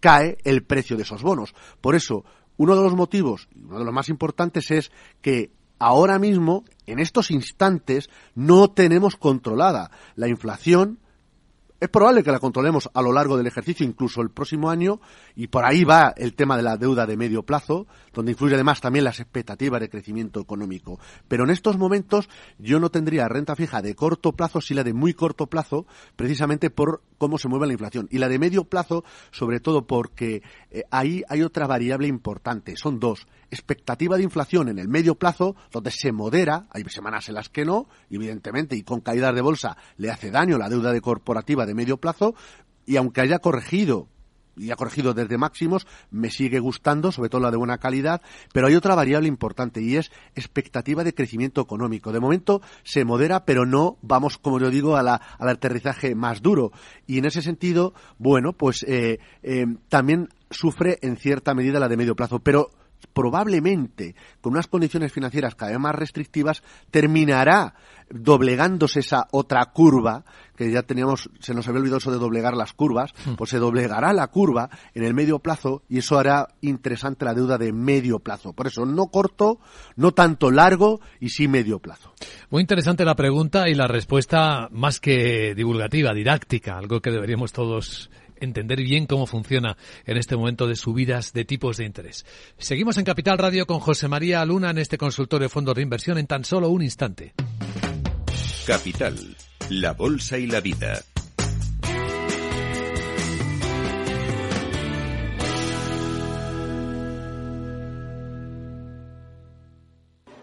cae 0.00 0.38
el 0.44 0.64
precio 0.64 0.96
de 0.96 1.04
esos 1.04 1.22
bonos. 1.22 1.54
Por 1.80 1.94
eso, 1.94 2.24
uno 2.56 2.76
de 2.76 2.82
los 2.82 2.94
motivos, 2.94 3.48
uno 3.56 3.78
de 3.78 3.84
los 3.84 3.94
más 3.94 4.08
importantes, 4.08 4.70
es 4.70 4.92
que 5.20 5.52
ahora 5.78 6.18
mismo, 6.18 6.64
en 6.86 6.98
estos 6.98 7.30
instantes, 7.30 8.10
no 8.34 8.70
tenemos 8.70 9.16
controlada 9.16 9.90
la 10.16 10.28
inflación 10.28 10.98
es 11.82 11.88
probable 11.88 12.22
que 12.22 12.30
la 12.30 12.38
controlemos 12.38 12.88
a 12.94 13.02
lo 13.02 13.10
largo 13.10 13.36
del 13.36 13.48
ejercicio, 13.48 13.84
incluso 13.84 14.20
el 14.20 14.30
próximo 14.30 14.70
año, 14.70 15.00
y 15.34 15.48
por 15.48 15.64
ahí 15.64 15.82
va 15.82 16.14
el 16.16 16.34
tema 16.34 16.56
de 16.56 16.62
la 16.62 16.76
deuda 16.76 17.06
de 17.06 17.16
medio 17.16 17.42
plazo, 17.42 17.88
donde 18.12 18.30
influye 18.30 18.54
además 18.54 18.80
también 18.80 19.04
las 19.04 19.18
expectativas 19.18 19.80
de 19.80 19.90
crecimiento 19.90 20.38
económico. 20.38 21.00
Pero 21.26 21.42
en 21.42 21.50
estos 21.50 21.78
momentos 21.78 22.28
yo 22.56 22.78
no 22.78 22.90
tendría 22.92 23.26
renta 23.26 23.56
fija 23.56 23.82
de 23.82 23.96
corto 23.96 24.30
plazo, 24.30 24.60
si 24.60 24.74
la 24.74 24.84
de 24.84 24.92
muy 24.92 25.12
corto 25.12 25.48
plazo, 25.48 25.84
precisamente 26.14 26.70
por 26.70 27.02
cómo 27.22 27.38
se 27.38 27.46
mueve 27.46 27.68
la 27.68 27.74
inflación. 27.74 28.08
Y 28.10 28.18
la 28.18 28.28
de 28.28 28.40
medio 28.40 28.64
plazo, 28.64 29.04
sobre 29.30 29.60
todo 29.60 29.86
porque 29.86 30.42
eh, 30.72 30.82
ahí 30.90 31.22
hay 31.28 31.42
otra 31.42 31.68
variable 31.68 32.08
importante. 32.08 32.74
Son 32.76 32.98
dos. 32.98 33.28
Expectativa 33.48 34.16
de 34.16 34.24
inflación 34.24 34.68
en 34.68 34.80
el 34.80 34.88
medio 34.88 35.14
plazo, 35.14 35.54
donde 35.70 35.92
se 35.92 36.10
modera, 36.10 36.66
hay 36.70 36.82
semanas 36.88 37.28
en 37.28 37.36
las 37.36 37.48
que 37.48 37.64
no, 37.64 37.86
evidentemente, 38.10 38.74
y 38.74 38.82
con 38.82 39.02
caídas 39.02 39.36
de 39.36 39.40
bolsa 39.40 39.76
le 39.98 40.10
hace 40.10 40.32
daño 40.32 40.58
la 40.58 40.68
deuda 40.68 40.90
de 40.90 41.00
corporativa 41.00 41.64
de 41.64 41.76
medio 41.76 41.98
plazo 41.98 42.34
y 42.86 42.96
aunque 42.96 43.20
haya 43.20 43.38
corregido 43.38 44.08
y 44.56 44.70
ha 44.70 44.76
corregido 44.76 45.14
desde 45.14 45.38
máximos, 45.38 45.86
me 46.10 46.30
sigue 46.30 46.60
gustando, 46.60 47.12
sobre 47.12 47.30
todo 47.30 47.40
la 47.40 47.50
de 47.50 47.56
buena 47.56 47.78
calidad, 47.78 48.22
pero 48.52 48.66
hay 48.66 48.74
otra 48.74 48.94
variable 48.94 49.28
importante 49.28 49.80
y 49.82 49.96
es 49.96 50.10
expectativa 50.34 51.04
de 51.04 51.14
crecimiento 51.14 51.60
económico. 51.60 52.12
De 52.12 52.20
momento 52.20 52.62
se 52.82 53.04
modera, 53.04 53.44
pero 53.44 53.66
no 53.66 53.98
vamos, 54.02 54.38
como 54.38 54.58
yo 54.58 54.70
digo, 54.70 54.96
al 54.96 55.20
aterrizaje 55.38 56.14
más 56.14 56.42
duro. 56.42 56.72
Y 57.06 57.18
en 57.18 57.24
ese 57.24 57.42
sentido, 57.42 57.94
bueno, 58.18 58.52
pues 58.52 58.84
eh, 58.88 59.18
eh, 59.42 59.66
también 59.88 60.28
sufre 60.50 60.98
en 61.02 61.16
cierta 61.16 61.54
medida 61.54 61.80
la 61.80 61.88
de 61.88 61.96
medio 61.96 62.14
plazo, 62.14 62.40
pero 62.40 62.70
probablemente 63.12 64.14
con 64.40 64.52
unas 64.52 64.66
condiciones 64.66 65.12
financieras 65.12 65.54
cada 65.54 65.72
vez 65.72 65.80
más 65.80 65.94
restrictivas 65.94 66.62
terminará 66.90 67.74
doblegándose 68.12 69.00
esa 69.00 69.26
otra 69.30 69.64
curva 69.66 70.24
que 70.56 70.70
ya 70.70 70.82
teníamos, 70.82 71.30
se 71.40 71.54
nos 71.54 71.66
había 71.66 71.80
olvidado 71.80 71.98
eso 71.98 72.12
de 72.12 72.18
doblegar 72.18 72.54
las 72.54 72.72
curvas, 72.74 73.12
hmm. 73.24 73.34
pues 73.34 73.50
se 73.50 73.58
doblegará 73.58 74.12
la 74.12 74.28
curva 74.28 74.68
en 74.94 75.02
el 75.02 75.14
medio 75.14 75.38
plazo 75.38 75.82
y 75.88 75.98
eso 75.98 76.18
hará 76.18 76.48
interesante 76.60 77.24
la 77.24 77.34
deuda 77.34 77.56
de 77.56 77.72
medio 77.72 78.18
plazo. 78.18 78.52
Por 78.52 78.66
eso 78.66 78.84
no 78.84 79.06
corto, 79.06 79.58
no 79.96 80.12
tanto 80.12 80.50
largo 80.50 81.00
y 81.20 81.30
sí 81.30 81.48
medio 81.48 81.78
plazo. 81.78 82.12
Muy 82.50 82.60
interesante 82.60 83.04
la 83.04 83.16
pregunta 83.16 83.68
y 83.68 83.74
la 83.74 83.88
respuesta 83.88 84.68
más 84.70 85.00
que 85.00 85.54
divulgativa, 85.54 86.12
didáctica, 86.12 86.76
algo 86.76 87.00
que 87.00 87.10
deberíamos 87.10 87.52
todos 87.52 88.10
entender 88.42 88.82
bien 88.82 89.06
cómo 89.06 89.26
funciona 89.26 89.76
en 90.04 90.16
este 90.16 90.36
momento 90.36 90.66
de 90.66 90.76
subidas 90.76 91.32
de 91.32 91.44
tipos 91.44 91.76
de 91.76 91.84
interés. 91.84 92.26
Seguimos 92.58 92.98
en 92.98 93.04
Capital 93.04 93.38
Radio 93.38 93.66
con 93.66 93.80
José 93.80 94.08
María 94.08 94.44
Luna 94.44 94.70
en 94.70 94.78
este 94.78 94.98
consultorio 94.98 95.44
de 95.44 95.48
fondos 95.48 95.74
de 95.74 95.82
inversión 95.82 96.18
en 96.18 96.26
tan 96.26 96.44
solo 96.44 96.68
un 96.68 96.82
instante. 96.82 97.34
Capital, 98.66 99.36
la 99.70 99.92
bolsa 99.92 100.38
y 100.38 100.46
la 100.46 100.60
vida. 100.60 101.02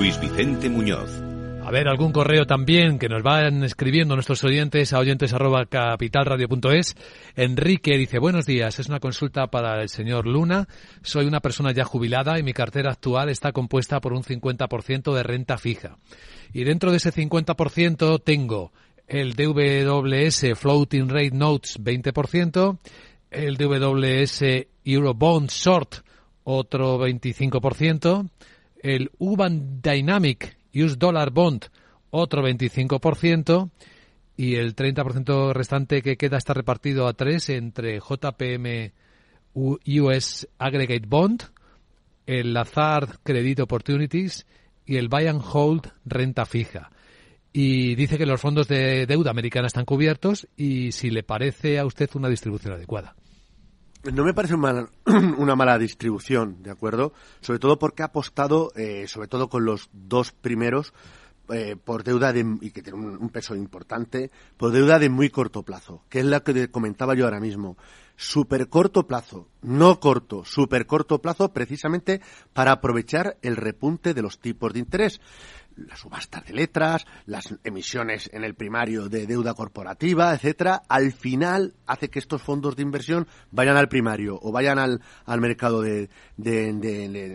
Luis 0.00 0.18
Vicente 0.18 0.70
Muñoz. 0.70 1.10
A 1.62 1.70
ver, 1.70 1.86
algún 1.86 2.10
correo 2.10 2.46
también 2.46 2.98
que 2.98 3.10
nos 3.10 3.22
vayan 3.22 3.62
escribiendo 3.64 4.14
nuestros 4.14 4.42
oyentes 4.44 4.94
a 4.94 4.98
oyentes 4.98 5.34
arroba 5.34 5.66
capitalradio.es. 5.66 6.96
Enrique 7.36 7.98
dice, 7.98 8.18
buenos 8.18 8.46
días, 8.46 8.78
es 8.78 8.88
una 8.88 8.98
consulta 8.98 9.48
para 9.48 9.82
el 9.82 9.90
señor 9.90 10.26
Luna. 10.26 10.68
Soy 11.02 11.26
una 11.26 11.40
persona 11.40 11.72
ya 11.72 11.84
jubilada 11.84 12.38
y 12.38 12.42
mi 12.42 12.54
cartera 12.54 12.92
actual 12.92 13.28
está 13.28 13.52
compuesta 13.52 14.00
por 14.00 14.14
un 14.14 14.22
50% 14.22 15.12
de 15.12 15.22
renta 15.22 15.58
fija. 15.58 15.98
Y 16.54 16.64
dentro 16.64 16.92
de 16.92 16.96
ese 16.96 17.12
50% 17.12 18.22
tengo 18.24 18.72
el 19.06 19.34
DWS 19.34 20.58
Floating 20.58 21.10
Rate 21.10 21.32
Notes 21.32 21.78
20%, 21.78 22.78
el 23.30 23.58
DWS 23.58 24.66
Eurobond 24.82 25.50
Short 25.50 25.96
otro 26.44 26.98
25%, 27.06 28.30
el 28.82 29.10
UBAN 29.18 29.80
Dynamic 29.82 30.56
US 30.74 30.98
Dollar 30.98 31.30
Bond 31.30 31.66
otro 32.10 32.42
25% 32.42 33.70
y 34.36 34.56
el 34.56 34.74
30% 34.74 35.52
restante 35.52 36.02
que 36.02 36.16
queda 36.16 36.38
está 36.38 36.54
repartido 36.54 37.06
a 37.06 37.12
tres 37.12 37.48
entre 37.50 38.00
JPM 38.00 38.92
US 39.54 40.48
Aggregate 40.58 41.06
Bond, 41.06 41.42
el 42.26 42.52
Lazard 42.54 43.18
Credit 43.22 43.60
Opportunities 43.60 44.46
y 44.86 44.96
el 44.96 45.08
Buy 45.08 45.26
and 45.26 45.42
Hold 45.44 45.92
Renta 46.04 46.46
Fija 46.46 46.90
y 47.52 47.94
dice 47.96 48.16
que 48.16 48.26
los 48.26 48.40
fondos 48.40 48.68
de 48.68 49.06
deuda 49.06 49.30
americana 49.30 49.66
están 49.66 49.84
cubiertos 49.84 50.46
y 50.56 50.92
si 50.92 51.10
le 51.10 51.22
parece 51.22 51.78
a 51.78 51.86
usted 51.86 52.08
una 52.14 52.28
distribución 52.28 52.74
adecuada. 52.74 53.14
No 54.02 54.24
me 54.24 54.32
parece 54.32 54.54
una 55.04 55.56
mala 55.56 55.78
distribución, 55.78 56.62
¿de 56.62 56.70
acuerdo? 56.70 57.12
Sobre 57.40 57.58
todo 57.58 57.78
porque 57.78 58.02
ha 58.02 58.06
apostado, 58.06 58.72
eh, 58.74 59.06
sobre 59.06 59.28
todo 59.28 59.48
con 59.48 59.66
los 59.66 59.90
dos 59.92 60.32
primeros, 60.32 60.94
eh, 61.52 61.76
por 61.76 62.02
deuda 62.02 62.32
de, 62.32 62.46
y 62.62 62.70
que 62.70 62.80
tiene 62.80 62.98
un, 62.98 63.28
peso 63.28 63.54
importante, 63.54 64.30
por 64.56 64.70
deuda 64.70 64.98
de 64.98 65.10
muy 65.10 65.28
corto 65.28 65.64
plazo, 65.64 66.04
que 66.08 66.20
es 66.20 66.24
la 66.24 66.40
que 66.40 66.70
comentaba 66.70 67.14
yo 67.14 67.24
ahora 67.26 67.40
mismo. 67.40 67.76
Super 68.16 68.68
corto 68.68 69.06
plazo, 69.06 69.48
no 69.60 70.00
corto, 70.00 70.44
super 70.44 70.86
corto 70.86 71.20
plazo, 71.20 71.52
precisamente 71.52 72.20
para 72.52 72.72
aprovechar 72.72 73.36
el 73.42 73.56
repunte 73.56 74.14
de 74.14 74.22
los 74.22 74.38
tipos 74.38 74.72
de 74.72 74.78
interés 74.78 75.20
las 75.86 76.00
subastas 76.00 76.44
de 76.46 76.54
letras, 76.54 77.06
las 77.26 77.54
emisiones 77.64 78.30
en 78.32 78.44
el 78.44 78.54
primario 78.54 79.08
de 79.08 79.26
deuda 79.26 79.54
corporativa, 79.54 80.34
etcétera, 80.34 80.82
al 80.88 81.12
final 81.12 81.74
hace 81.86 82.08
que 82.08 82.18
estos 82.18 82.42
fondos 82.42 82.76
de 82.76 82.82
inversión 82.82 83.26
vayan 83.50 83.76
al 83.76 83.88
primario 83.88 84.38
o 84.40 84.52
vayan 84.52 84.78
al, 84.78 85.00
al 85.24 85.40
mercado 85.40 85.82
de, 85.82 86.08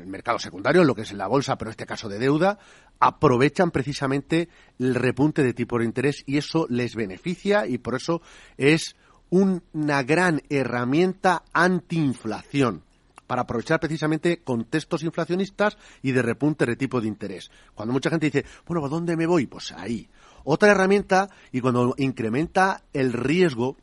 mercado 0.06 0.40
secundario, 0.40 0.84
lo 0.84 0.96
que 0.96 1.02
es 1.02 1.14
la 1.14 1.28
bolsa, 1.28 1.58
pero 1.58 1.70
en 1.70 1.74
este 1.74 1.86
caso 1.86 2.10
de 2.10 2.20
deuda, 2.20 2.60
aprovechan 3.00 3.72
precisamente 3.72 4.50
el 4.80 4.96
repunte 4.96 5.44
de 5.44 5.54
tipo 5.54 5.80
de 5.80 5.86
interés 5.86 6.24
y 6.26 6.38
eso 6.38 6.66
les 6.70 6.96
beneficia 6.96 7.68
y 7.68 7.78
por 7.78 7.96
eso 7.96 8.22
es 8.58 8.96
una 9.30 10.04
gran 10.04 10.42
herramienta 10.50 11.44
antiinflación 11.52 12.84
para 13.28 13.44
aprovechar 13.44 13.80
precisamente 13.80 14.42
contextos 14.44 15.04
inflacionistas 15.04 15.78
y 16.02 16.12
de 16.12 16.22
repunte 16.22 16.66
de 16.66 16.76
tipo 16.76 17.02
de 17.02 17.08
interés. 17.08 17.50
Cuando 17.74 17.94
mucha 17.94 18.10
gente 18.10 18.28
dice, 18.28 18.46
bueno, 18.66 18.86
¿a 18.86 18.90
dónde 18.90 19.16
me 19.18 19.26
voy? 19.26 19.48
Pues 19.48 19.72
ahí. 19.72 20.08
Otra 20.44 20.72
herramienta, 20.72 21.30
y 21.52 21.62
cuando 21.62 21.96
incrementa 21.98 22.84
el 22.94 23.14
riesgo, 23.14 23.78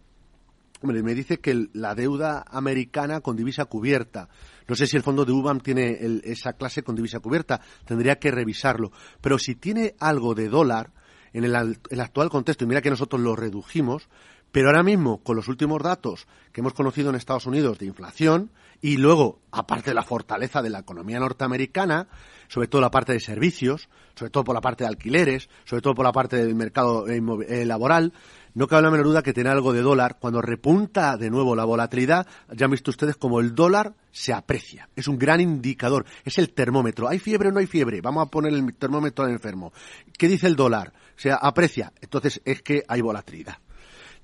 me 0.83 1.14
dice 1.14 1.38
que 1.38 1.68
la 1.72 1.94
deuda 1.94 2.44
americana 2.48 3.20
con 3.20 3.37
divisa 3.37 3.64
cubierta. 3.66 4.28
No 4.68 4.74
sé 4.74 4.87
si 4.87 4.96
el 4.96 5.02
fondo 5.02 5.24
de 5.24 5.33
UBAM 5.33 5.61
tiene 5.61 5.98
esa 6.24 6.55
clase 6.55 6.83
con 6.83 6.94
divisa 6.94 7.20
cubierta, 7.20 7.61
tendría 7.85 8.18
que 8.18 8.31
revisarlo. 8.31 8.92
Pero 9.20 9.38
si 9.38 9.55
tiene 9.55 9.94
algo 9.98 10.35
de 10.35 10.48
dólar 10.48 10.92
en 11.33 11.44
el, 11.44 11.78
el 11.88 12.00
actual 12.00 12.31
contexto, 12.31 12.64
y 12.64 12.66
mira 12.66 12.83
que 12.83 12.90
nosotros 12.90 13.20
lo 13.20 13.37
redujimos, 13.37 14.09
pero 14.52 14.68
ahora 14.68 14.82
mismo, 14.82 15.22
con 15.22 15.34
los 15.34 15.48
últimos 15.48 15.82
datos 15.82 16.26
que 16.52 16.60
hemos 16.60 16.74
conocido 16.74 17.10
en 17.10 17.16
Estados 17.16 17.46
Unidos 17.46 17.78
de 17.78 17.86
inflación, 17.86 18.50
y 18.82 18.96
luego, 18.96 19.40
aparte 19.50 19.90
de 19.90 19.94
la 19.94 20.02
fortaleza 20.02 20.60
de 20.60 20.68
la 20.68 20.80
economía 20.80 21.20
norteamericana, 21.20 22.08
sobre 22.48 22.68
todo 22.68 22.82
la 22.82 22.90
parte 22.90 23.12
de 23.12 23.20
servicios, 23.20 23.88
sobre 24.14 24.30
todo 24.30 24.44
por 24.44 24.54
la 24.54 24.60
parte 24.60 24.84
de 24.84 24.88
alquileres, 24.88 25.48
sobre 25.64 25.80
todo 25.80 25.94
por 25.94 26.04
la 26.04 26.12
parte 26.12 26.36
del 26.36 26.54
mercado 26.54 27.08
eh, 27.08 27.22
eh, 27.48 27.64
laboral, 27.64 28.12
no 28.54 28.66
cabe 28.66 28.82
la 28.82 28.90
menor 28.90 29.06
duda 29.06 29.22
que 29.22 29.32
tiene 29.32 29.48
algo 29.48 29.72
de 29.72 29.80
dólar. 29.80 30.18
Cuando 30.18 30.42
repunta 30.42 31.16
de 31.16 31.30
nuevo 31.30 31.56
la 31.56 31.64
volatilidad, 31.64 32.26
ya 32.52 32.66
han 32.66 32.72
visto 32.72 32.90
ustedes 32.90 33.16
como 33.16 33.40
el 33.40 33.54
dólar 33.54 33.94
se 34.10 34.34
aprecia. 34.34 34.90
Es 34.94 35.08
un 35.08 35.16
gran 35.16 35.40
indicador. 35.40 36.04
Es 36.24 36.36
el 36.36 36.52
termómetro. 36.52 37.08
¿Hay 37.08 37.18
fiebre 37.18 37.48
o 37.48 37.52
no 37.52 37.60
hay 37.60 37.66
fiebre? 37.66 38.02
Vamos 38.02 38.26
a 38.26 38.30
poner 38.30 38.52
el 38.52 38.74
termómetro 38.74 39.24
al 39.24 39.30
enfermo. 39.30 39.72
¿Qué 40.18 40.28
dice 40.28 40.48
el 40.48 40.56
dólar? 40.56 40.92
Se 41.16 41.32
aprecia. 41.32 41.92
Entonces 42.02 42.42
es 42.44 42.60
que 42.60 42.82
hay 42.86 43.00
volatilidad. 43.00 43.56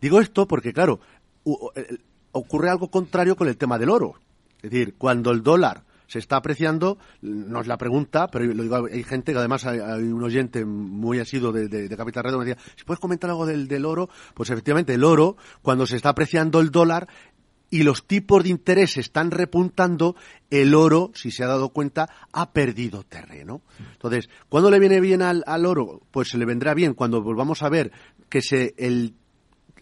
Digo 0.01 0.21
esto 0.21 0.47
porque, 0.47 0.73
claro, 0.73 1.01
ocurre 2.33 2.71
algo 2.71 2.91
contrario 2.91 3.37
con 3.37 3.49
el 3.49 3.57
tema 3.57 3.79
del 3.79 3.91
oro. 3.91 4.15
Es 4.63 4.71
decir, 4.71 4.95
cuando 4.97 5.31
el 5.31 5.43
dólar 5.43 5.85
se 6.07 6.19
está 6.19 6.37
apreciando, 6.37 6.99
nos 7.21 7.67
la 7.67 7.77
pregunta, 7.77 8.29
pero 8.29 8.47
lo 8.47 8.63
digo, 8.63 8.87
hay 8.91 9.05
gente 9.05 9.33
que 9.33 9.39
además 9.39 9.67
hay, 9.67 9.79
un 9.79 10.23
oyente 10.23 10.65
muy 10.65 11.21
asido 11.21 11.53
de, 11.53 11.89
Capital 11.97 12.25
Radio 12.25 12.39
que 12.39 12.45
me 12.45 12.51
decía, 12.51 12.65
si 12.77 12.85
puedes 12.85 12.99
comentar 12.99 13.29
algo 13.29 13.45
del, 13.45 13.69
del 13.69 13.85
oro, 13.85 14.09
pues 14.35 14.51
efectivamente 14.51 14.95
el 14.95 15.05
oro, 15.05 15.37
cuando 15.61 15.87
se 15.87 15.97
está 15.97 16.09
apreciando 16.09 16.61
el 16.61 16.71
dólar, 16.71 17.09
y 17.71 17.83
los 17.83 18.07
tipos 18.07 18.43
de 18.43 18.49
interés 18.49 18.97
están 18.97 19.31
repuntando, 19.31 20.17
el 20.49 20.75
oro, 20.75 21.11
si 21.15 21.31
se 21.31 21.45
ha 21.45 21.49
dado 21.49 21.69
cuenta, 21.69 22.09
ha 22.33 22.53
perdido 22.53 23.03
terreno. 23.03 23.61
Entonces, 23.93 24.31
¿cuándo 24.49 24.71
le 24.71 24.79
viene 24.79 25.01
bien 25.03 25.21
al, 25.21 25.45
al 25.47 25.67
oro? 25.67 26.01
Pues 26.11 26.29
se 26.29 26.39
le 26.39 26.47
vendrá 26.47 26.73
bien 26.73 26.95
cuando 26.95 27.23
volvamos 27.23 27.63
a 27.63 27.69
ver 27.69 27.93
que 28.31 28.41
se, 28.41 28.75
el 28.79 29.15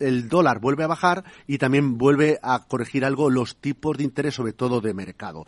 el 0.00 0.28
dólar 0.28 0.61
vuelve 0.61 0.85
a 0.85 0.88
bajar 0.88 1.24
y 1.46 1.59
también 1.59 1.98
vuelve 1.98 2.38
a 2.42 2.66
corregir 2.66 3.04
algo 3.04 3.30
los 3.30 3.56
tipos 3.56 3.96
de 3.96 4.04
interés, 4.04 4.35
sobre 4.35 4.52
todo 4.52 4.80
de 4.80 4.94
mercado. 4.94 5.46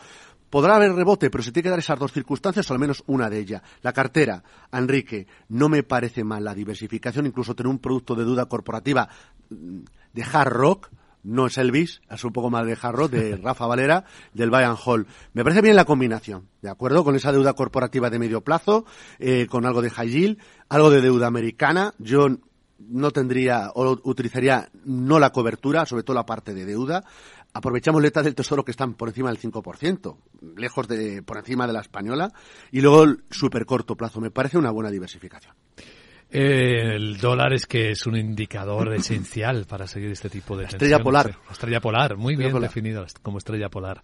Podrá 0.50 0.76
haber 0.76 0.94
rebote, 0.94 1.30
pero 1.30 1.44
se 1.44 1.52
tiene 1.52 1.64
que 1.64 1.70
dar 1.70 1.78
esas 1.78 1.98
dos 1.98 2.12
circunstancias, 2.12 2.70
o 2.70 2.74
al 2.74 2.80
menos 2.80 3.02
una 3.06 3.28
de 3.28 3.38
ellas. 3.38 3.62
La 3.82 3.92
cartera, 3.92 4.42
Enrique, 4.72 5.26
no 5.48 5.68
me 5.68 5.82
parece 5.82 6.24
mal 6.24 6.42
la 6.42 6.54
diversificación, 6.54 7.26
incluso 7.26 7.54
tener 7.54 7.70
un 7.70 7.78
producto 7.78 8.14
de 8.14 8.24
duda 8.24 8.46
corporativa 8.46 9.08
mm, 9.50 9.80
de 10.14 10.22
hard 10.22 10.52
rock, 10.52 10.90
no 11.22 11.46
es 11.46 11.58
Elvis, 11.58 12.00
es 12.08 12.24
un 12.24 12.32
poco 12.32 12.48
más 12.48 12.64
de 12.64 12.78
hard 12.80 12.94
rock, 12.94 13.10
de 13.10 13.36
Rafa 13.42 13.66
Valera, 13.66 14.04
del 14.32 14.48
Bayern 14.48 14.76
Hall. 14.82 15.06
Me 15.34 15.44
parece 15.44 15.60
bien 15.60 15.76
la 15.76 15.84
combinación, 15.84 16.48
¿de 16.62 16.70
acuerdo? 16.70 17.04
Con 17.04 17.14
esa 17.14 17.30
deuda 17.30 17.52
corporativa 17.52 18.08
de 18.08 18.18
medio 18.18 18.40
plazo, 18.40 18.86
eh, 19.18 19.46
con 19.50 19.66
algo 19.66 19.82
de 19.82 19.90
high 19.90 20.08
yield, 20.08 20.38
algo 20.70 20.90
de 20.90 21.02
deuda 21.02 21.26
americana. 21.26 21.92
Yo 21.98 22.28
no 22.78 23.10
tendría 23.10 23.70
o 23.74 23.98
utilizaría 24.04 24.68
no 24.84 25.18
la 25.18 25.30
cobertura, 25.30 25.86
sobre 25.86 26.02
todo 26.02 26.14
la 26.14 26.26
parte 26.26 26.54
de 26.54 26.64
deuda. 26.64 27.04
Aprovechamos 27.52 28.02
letras 28.02 28.24
del 28.24 28.34
Tesoro 28.34 28.64
que 28.64 28.70
están 28.70 28.94
por 28.94 29.08
encima 29.08 29.30
del 29.30 29.40
5%, 29.40 30.16
lejos 30.56 30.86
de 30.86 31.22
por 31.22 31.38
encima 31.38 31.66
de 31.66 31.72
la 31.72 31.80
española, 31.80 32.30
y 32.70 32.80
luego 32.80 33.04
el 33.04 33.24
súper 33.30 33.64
corto 33.66 33.96
plazo. 33.96 34.20
Me 34.20 34.30
parece 34.30 34.58
una 34.58 34.70
buena 34.70 34.90
diversificación. 34.90 35.54
el 36.30 37.16
dólar 37.18 37.54
es 37.54 37.66
que 37.66 37.90
es 37.90 38.06
un 38.06 38.16
indicador 38.16 38.94
esencial 38.94 39.64
para 39.64 39.86
seguir 39.86 40.10
este 40.10 40.28
tipo 40.28 40.56
de 40.56 40.66
estrella 40.66 41.00
polar. 41.00 41.36
Estrella 41.50 41.80
polar, 41.80 42.16
muy 42.16 42.36
bien 42.36 42.58
definido 42.60 43.04
como 43.22 43.38
estrella 43.38 43.70
polar. 43.70 44.02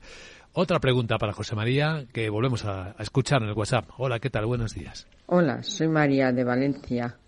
Otra 0.56 0.78
pregunta 0.78 1.18
para 1.18 1.32
José 1.32 1.54
María 1.54 2.06
que 2.12 2.30
volvemos 2.30 2.64
a 2.64 2.94
escuchar 2.98 3.42
en 3.42 3.48
el 3.48 3.54
WhatsApp. 3.54 3.90
Hola, 3.98 4.20
¿qué 4.20 4.30
tal? 4.30 4.46
Buenos 4.46 4.74
días. 4.74 5.06
Hola, 5.26 5.62
soy 5.62 5.88
María 5.88 6.32
de 6.32 6.44
Valencia. 6.44 7.18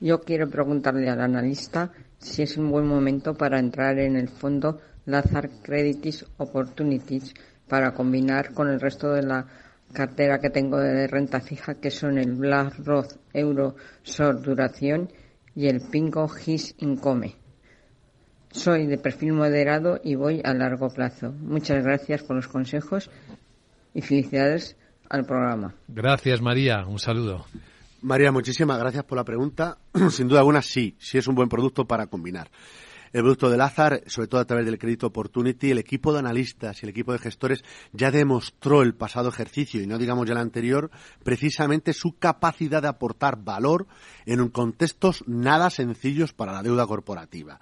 Yo 0.00 0.20
quiero 0.20 0.48
preguntarle 0.48 1.08
al 1.08 1.20
analista 1.20 1.92
si 2.18 2.42
es 2.42 2.56
un 2.56 2.70
buen 2.70 2.86
momento 2.86 3.34
para 3.34 3.58
entrar 3.58 3.98
en 3.98 4.16
el 4.16 4.28
fondo 4.28 4.80
Lazar 5.06 5.50
Credit 5.62 6.24
Opportunities 6.38 7.34
para 7.68 7.92
combinar 7.94 8.52
con 8.54 8.68
el 8.68 8.80
resto 8.80 9.12
de 9.12 9.22
la 9.22 9.46
cartera 9.92 10.40
que 10.40 10.50
tengo 10.50 10.78
de 10.78 11.06
renta 11.06 11.40
fija, 11.40 11.74
que 11.74 11.90
son 11.90 12.18
el 12.18 12.32
BlackRock 12.32 13.12
Euro 13.32 13.76
Short 14.02 14.40
Duración 14.40 15.10
y 15.54 15.68
el 15.68 15.80
Pingo 15.80 16.28
His 16.44 16.74
Income. 16.78 17.36
Soy 18.50 18.86
de 18.86 18.98
perfil 18.98 19.32
moderado 19.32 20.00
y 20.02 20.14
voy 20.14 20.40
a 20.44 20.54
largo 20.54 20.88
plazo. 20.88 21.32
Muchas 21.32 21.82
gracias 21.82 22.22
por 22.22 22.36
los 22.36 22.48
consejos 22.48 23.10
y 23.94 24.00
felicidades 24.00 24.76
al 25.08 25.24
programa. 25.24 25.74
Gracias, 25.88 26.40
María. 26.40 26.84
Un 26.86 26.98
saludo. 26.98 27.46
María, 28.04 28.30
muchísimas 28.30 28.78
gracias 28.78 29.02
por 29.04 29.16
la 29.16 29.24
pregunta. 29.24 29.78
Sin 30.10 30.28
duda 30.28 30.40
alguna, 30.40 30.60
sí, 30.60 30.94
sí 30.98 31.16
es 31.16 31.26
un 31.26 31.34
buen 31.34 31.48
producto 31.48 31.86
para 31.86 32.06
combinar. 32.06 32.50
El 33.14 33.22
producto 33.22 33.48
del 33.48 33.62
Azar, 33.62 34.02
sobre 34.08 34.28
todo 34.28 34.42
a 34.42 34.44
través 34.44 34.66
del 34.66 34.78
crédito 34.78 35.06
Opportunity, 35.06 35.70
el 35.70 35.78
equipo 35.78 36.12
de 36.12 36.18
analistas 36.18 36.82
y 36.82 36.84
el 36.84 36.90
equipo 36.90 37.12
de 37.12 37.18
gestores 37.18 37.64
ya 37.92 38.10
demostró 38.10 38.82
el 38.82 38.94
pasado 38.94 39.30
ejercicio, 39.30 39.80
y 39.80 39.86
no 39.86 39.96
digamos 39.96 40.26
ya 40.26 40.32
el 40.32 40.40
anterior, 40.40 40.90
precisamente 41.22 41.94
su 41.94 42.18
capacidad 42.18 42.82
de 42.82 42.88
aportar 42.88 43.42
valor 43.42 43.86
en 44.26 44.46
contextos 44.50 45.24
nada 45.26 45.70
sencillos 45.70 46.34
para 46.34 46.52
la 46.52 46.62
deuda 46.62 46.86
corporativa. 46.86 47.58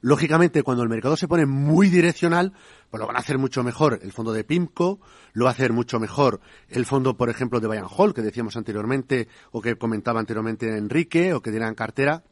Lógicamente, 0.00 0.62
cuando 0.62 0.82
el 0.82 0.88
mercado 0.88 1.16
se 1.16 1.28
pone 1.28 1.46
muy 1.46 1.88
direccional, 1.88 2.52
pues 2.94 3.00
lo 3.00 3.08
van 3.08 3.16
a 3.16 3.18
hacer 3.18 3.38
mucho 3.38 3.64
mejor 3.64 3.98
el 4.04 4.12
fondo 4.12 4.32
de 4.32 4.44
PIMCO, 4.44 5.00
lo 5.32 5.46
va 5.46 5.50
a 5.50 5.52
hacer 5.52 5.72
mucho 5.72 5.98
mejor 5.98 6.40
el 6.68 6.86
fondo, 6.86 7.16
por 7.16 7.28
ejemplo, 7.28 7.58
de 7.58 7.66
Bayern 7.66 7.88
Hall, 7.90 8.14
que 8.14 8.22
decíamos 8.22 8.56
anteriormente, 8.56 9.26
o 9.50 9.60
que 9.60 9.76
comentaba 9.76 10.20
anteriormente 10.20 10.78
Enrique, 10.78 11.34
o 11.34 11.42
que 11.42 11.50
dirá 11.50 11.66
en 11.66 11.74
cartera. 11.74 12.22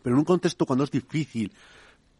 Pero 0.00 0.14
en 0.14 0.20
un 0.20 0.24
contexto 0.24 0.66
cuando 0.66 0.84
es 0.84 0.92
difícil, 0.92 1.52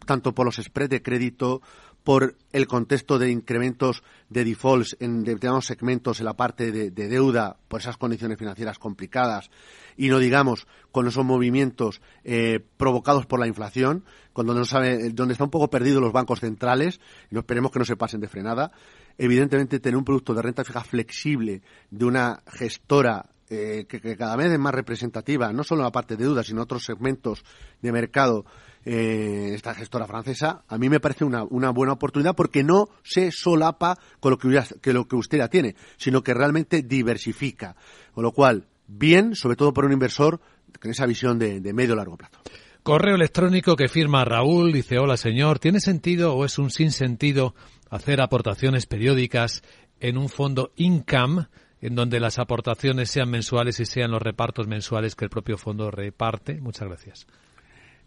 tanto 0.05 0.35
por 0.35 0.45
los 0.45 0.57
spreads 0.57 0.91
de 0.91 1.03
crédito, 1.03 1.63
por 2.09 2.37
el 2.53 2.67
contexto 2.67 3.19
de 3.19 3.31
incrementos 3.31 4.03
de 4.31 4.43
defaults 4.43 4.97
en 4.99 5.25
determinados 5.25 5.67
segmentos 5.67 6.21
en 6.21 6.25
la 6.25 6.33
parte 6.33 6.73
de, 6.73 6.91
deuda, 6.91 7.59
por 7.69 7.83
esas 7.83 7.99
condiciones 7.99 8.39
financieras 8.39 8.79
complicadas, 8.79 9.51
y 9.95 10.09
no 10.09 10.19
digamos 10.19 10.67
con 10.91 11.07
esos 11.07 11.27
movimientos 11.27 12.01
eh, 12.25 12.61
provocados 12.79 13.27
por 13.27 13.39
la 13.39 13.47
inflación, 13.47 14.07
cuando 14.33 14.55
no 14.55 14.65
sabe, 14.65 15.11
donde 15.11 15.33
están 15.33 15.49
un 15.49 15.51
poco 15.51 15.69
perdidos 15.69 16.01
los 16.01 16.15
bancos 16.15 16.41
centrales, 16.41 16.99
y 17.31 17.35
no 17.35 17.41
esperemos 17.41 17.71
que 17.71 17.79
no 17.79 17.85
se 17.85 17.97
pasen 17.97 18.23
de 18.23 18.29
frenada, 18.29 18.73
evidentemente 19.19 19.79
tener 19.79 19.99
un 19.99 20.05
producto 20.07 20.33
de 20.33 20.41
renta 20.41 20.65
fija 20.65 20.83
flexible 20.85 21.61
de 21.91 22.05
una 22.07 22.43
gestora 22.47 23.27
eh, 23.51 23.87
que, 23.89 24.17
cada 24.17 24.37
vez 24.37 24.53
es 24.53 24.59
más 24.59 24.75
representativa, 24.75 25.53
no 25.53 25.65
solo 25.65 25.81
en 25.81 25.87
la 25.87 25.93
parte 25.93 26.17
de 26.17 26.25
deuda, 26.25 26.43
sino 26.43 26.59
en 26.59 26.65
otros 26.65 26.85
segmentos 26.85 27.45
de 27.81 27.93
mercado, 27.93 28.45
eh, 28.85 29.53
esta 29.55 29.75
gestora 29.75 30.07
francesa, 30.07 30.65
a 30.69 30.79
mí 30.79 30.89
me 30.89 31.01
parece 31.01 31.25
una, 31.25 31.45
una, 31.45 31.71
buena 31.71 31.95
oportunidad 31.95 32.35
porque 32.35 32.63
no 32.63 32.89
se 33.03 33.33
solapa 33.33 33.99
con 34.21 34.33
lo 34.33 34.39
que, 34.39 34.63
que 34.81 34.93
lo 34.93 35.09
que 35.09 35.17
usted 35.17 35.39
ya 35.39 35.49
tiene, 35.49 35.77
sino 35.97 36.23
que 36.23 36.35
realmente 36.35 36.83
diversifica. 36.83 37.77
Con 38.13 38.23
lo 38.25 38.33
cual, 38.33 38.67
bien, 38.87 39.35
sobre 39.35 39.57
todo 39.57 39.73
por 39.73 39.85
un 39.85 39.93
inversor 39.93 40.41
con 40.81 40.91
esa 40.91 41.07
visión 41.07 41.39
de, 41.39 41.61
de 41.61 41.73
medio 41.73 41.97
largo 41.97 42.17
plazo. 42.17 42.39
Correo 42.83 43.17
electrónico 43.17 43.77
que 43.77 43.89
firma 43.89 44.25
Raúl 44.25 44.73
dice, 44.73 44.99
hola 44.99 45.17
señor, 45.17 45.59
¿tiene 45.59 45.81
sentido 45.81 46.35
o 46.35 46.45
es 46.45 46.59
un 46.59 46.71
sinsentido 46.71 47.55
hacer 47.91 48.21
aportaciones 48.21 48.87
periódicas 48.87 49.63
en 50.01 50.17
un 50.17 50.29
fondo 50.29 50.73
income 50.77 51.49
en 51.81 51.95
donde 51.95 52.21
las 52.21 52.39
aportaciones 52.39 53.11
sean 53.11 53.31
mensuales 53.31 53.81
y 53.81 53.87
sean 53.87 54.11
los 54.11 54.23
repartos 54.23 54.67
mensuales 54.67 55.15
que 55.15 55.25
el 55.25 55.31
propio 55.31 55.59
fondo 55.59 55.91
reparte? 55.91 56.61
Muchas 56.61 56.89
gracias. 56.89 57.27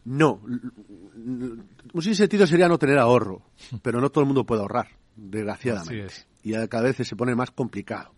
No, 0.04 0.42
un 0.44 2.02
sinsentido 2.02 2.48
sería 2.48 2.68
no 2.68 2.80
tener 2.80 2.98
ahorro, 2.98 3.44
pero 3.82 4.02
no 4.02 4.10
todo 4.10 4.22
el 4.24 4.28
mundo 4.28 4.46
puede 4.46 4.62
ahorrar, 4.62 4.88
desgraciadamente. 5.16 6.14
Y 6.44 6.54
cada 6.68 6.84
vez 6.84 6.98
se 6.98 7.16
pone 7.16 7.36
más 7.36 7.52
complicado. 7.52 8.14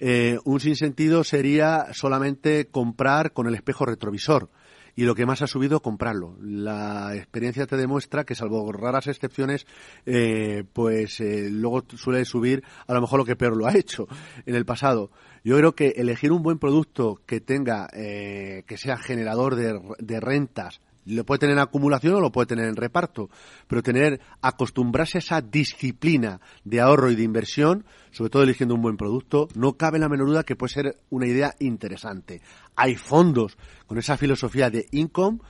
Eh, 0.00 0.38
un 0.44 0.58
sinsentido 0.58 1.22
sería 1.22 1.88
solamente 1.92 2.68
comprar 2.68 3.32
con 3.32 3.46
el 3.46 3.54
espejo 3.54 3.84
retrovisor 3.84 4.48
y 4.94 5.04
lo 5.04 5.14
que 5.14 5.26
más 5.26 5.42
ha 5.42 5.46
subido, 5.46 5.80
comprarlo. 5.80 6.36
La 6.40 7.14
experiencia 7.14 7.66
te 7.66 7.76
demuestra 7.76 8.24
que, 8.24 8.34
salvo 8.34 8.70
raras 8.72 9.06
excepciones, 9.06 9.66
eh, 10.06 10.64
pues 10.72 11.20
eh, 11.20 11.48
luego 11.50 11.84
suele 11.96 12.24
subir 12.24 12.62
a 12.86 12.94
lo 12.94 13.00
mejor 13.00 13.20
lo 13.20 13.24
que 13.24 13.36
peor 13.36 13.56
lo 13.56 13.66
ha 13.66 13.76
hecho 13.76 14.06
en 14.46 14.54
el 14.54 14.64
pasado. 14.64 15.10
Yo 15.44 15.56
creo 15.56 15.74
que 15.74 15.94
elegir 15.96 16.32
un 16.32 16.42
buen 16.42 16.58
producto 16.58 17.20
que 17.26 17.40
tenga, 17.40 17.88
eh, 17.92 18.64
que 18.66 18.76
sea 18.76 18.96
generador 18.96 19.56
de, 19.56 19.80
de 19.98 20.20
rentas, 20.20 20.80
lo 21.06 21.24
puede 21.24 21.40
tener 21.40 21.56
en 21.56 21.62
acumulación 21.62 22.14
o 22.14 22.20
lo 22.20 22.32
puede 22.32 22.46
tener 22.46 22.66
en 22.66 22.76
reparto, 22.76 23.30
pero 23.66 23.82
tener, 23.82 24.20
acostumbrarse 24.40 25.18
a 25.18 25.20
esa 25.20 25.40
disciplina 25.40 26.40
de 26.64 26.80
ahorro 26.80 27.10
y 27.10 27.16
de 27.16 27.22
inversión, 27.22 27.84
sobre 28.10 28.30
todo 28.30 28.42
eligiendo 28.42 28.74
un 28.74 28.82
buen 28.82 28.96
producto, 28.96 29.48
no 29.54 29.76
cabe 29.76 29.98
la 29.98 30.08
menor 30.08 30.28
duda 30.28 30.44
que 30.44 30.56
puede 30.56 30.72
ser 30.72 30.98
una 31.10 31.26
idea 31.26 31.54
interesante. 31.58 32.40
Hay 32.76 32.96
fondos 32.96 33.56
con 33.86 33.98
esa 33.98 34.16
filosofía 34.16 34.70
de 34.70 34.86
income, 34.92 35.40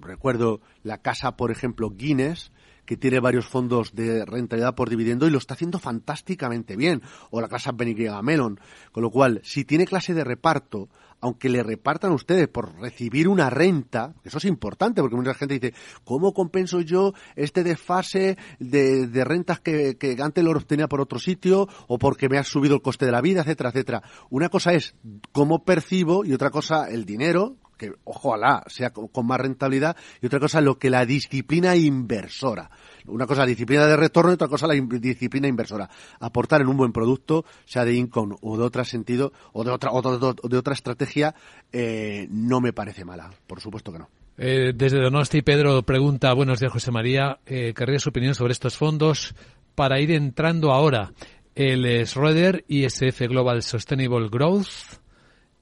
recuerdo 0.00 0.60
la 0.82 0.98
casa, 0.98 1.36
por 1.36 1.50
ejemplo, 1.50 1.90
Guinness, 1.90 2.52
que 2.90 2.96
tiene 2.96 3.20
varios 3.20 3.46
fondos 3.46 3.94
de 3.94 4.24
rentabilidad 4.24 4.74
por 4.74 4.90
dividendo 4.90 5.28
y 5.28 5.30
lo 5.30 5.38
está 5.38 5.54
haciendo 5.54 5.78
fantásticamente 5.78 6.74
bien, 6.74 7.02
o 7.30 7.40
la 7.40 7.46
casa 7.46 7.70
Benigrea 7.70 8.20
Melon, 8.20 8.58
con 8.90 9.04
lo 9.04 9.12
cual, 9.12 9.40
si 9.44 9.64
tiene 9.64 9.86
clase 9.86 10.12
de 10.12 10.24
reparto, 10.24 10.88
aunque 11.20 11.48
le 11.48 11.62
repartan 11.62 12.10
ustedes 12.10 12.48
por 12.48 12.80
recibir 12.80 13.28
una 13.28 13.48
renta, 13.48 14.16
eso 14.24 14.38
es 14.38 14.44
importante 14.44 15.02
porque 15.02 15.14
mucha 15.14 15.34
gente 15.34 15.60
dice, 15.60 15.72
¿cómo 16.02 16.34
compenso 16.34 16.80
yo 16.80 17.12
este 17.36 17.62
desfase 17.62 18.36
de, 18.58 19.06
de 19.06 19.24
rentas 19.24 19.60
que, 19.60 19.96
que 19.96 20.16
antes 20.20 20.42
lo 20.42 20.50
obtenía 20.50 20.88
por 20.88 21.00
otro 21.00 21.20
sitio 21.20 21.68
o 21.86 21.96
porque 21.96 22.28
me 22.28 22.38
ha 22.38 22.42
subido 22.42 22.74
el 22.74 22.82
coste 22.82 23.06
de 23.06 23.12
la 23.12 23.20
vida, 23.20 23.42
etcétera, 23.42 23.70
etcétera? 23.70 24.02
Una 24.30 24.48
cosa 24.48 24.72
es 24.72 24.96
cómo 25.30 25.64
percibo 25.64 26.24
y 26.24 26.32
otra 26.32 26.50
cosa 26.50 26.90
el 26.90 27.04
dinero, 27.04 27.54
que 27.80 27.94
ojalá 28.04 28.62
sea 28.66 28.90
con 28.90 29.26
más 29.26 29.40
rentabilidad, 29.40 29.96
y 30.20 30.26
otra 30.26 30.38
cosa 30.38 30.60
lo 30.60 30.78
que 30.78 30.90
la 30.90 31.06
disciplina 31.06 31.74
inversora. 31.74 32.70
Una 33.06 33.26
cosa 33.26 33.40
la 33.40 33.46
disciplina 33.46 33.86
de 33.86 33.96
retorno 33.96 34.30
y 34.30 34.34
otra 34.34 34.48
cosa 34.48 34.66
la 34.66 34.74
disciplina 34.74 35.48
inversora. 35.48 35.88
Aportar 36.20 36.60
en 36.60 36.68
un 36.68 36.76
buen 36.76 36.92
producto, 36.92 37.46
sea 37.64 37.86
de 37.86 37.94
income 37.94 38.36
o 38.42 38.58
de 38.58 38.64
otro 38.64 38.84
sentido, 38.84 39.32
o 39.54 39.64
de 39.64 39.70
otra, 39.70 39.90
de, 39.92 40.58
otra 40.58 40.74
estrategia, 40.74 41.34
eh, 41.72 42.26
no 42.30 42.60
me 42.60 42.74
parece 42.74 43.06
mala. 43.06 43.30
Por 43.46 43.62
supuesto 43.62 43.90
que 43.92 44.00
no. 44.00 44.08
Eh, 44.36 44.72
desde 44.74 45.00
Donosti, 45.00 45.40
Pedro 45.40 45.82
pregunta, 45.82 46.34
buenos 46.34 46.60
días 46.60 46.72
José 46.72 46.90
María, 46.90 47.38
eh, 47.46 47.72
querría 47.74 47.98
su 47.98 48.10
opinión 48.10 48.34
sobre 48.34 48.52
estos 48.52 48.76
fondos 48.76 49.34
para 49.74 50.00
ir 50.00 50.10
entrando 50.10 50.72
ahora. 50.72 51.12
El 51.54 52.06
Schroeder 52.06 52.64
ISF 52.68 53.20
Global 53.22 53.62
Sustainable 53.62 54.28
Growth 54.30 55.00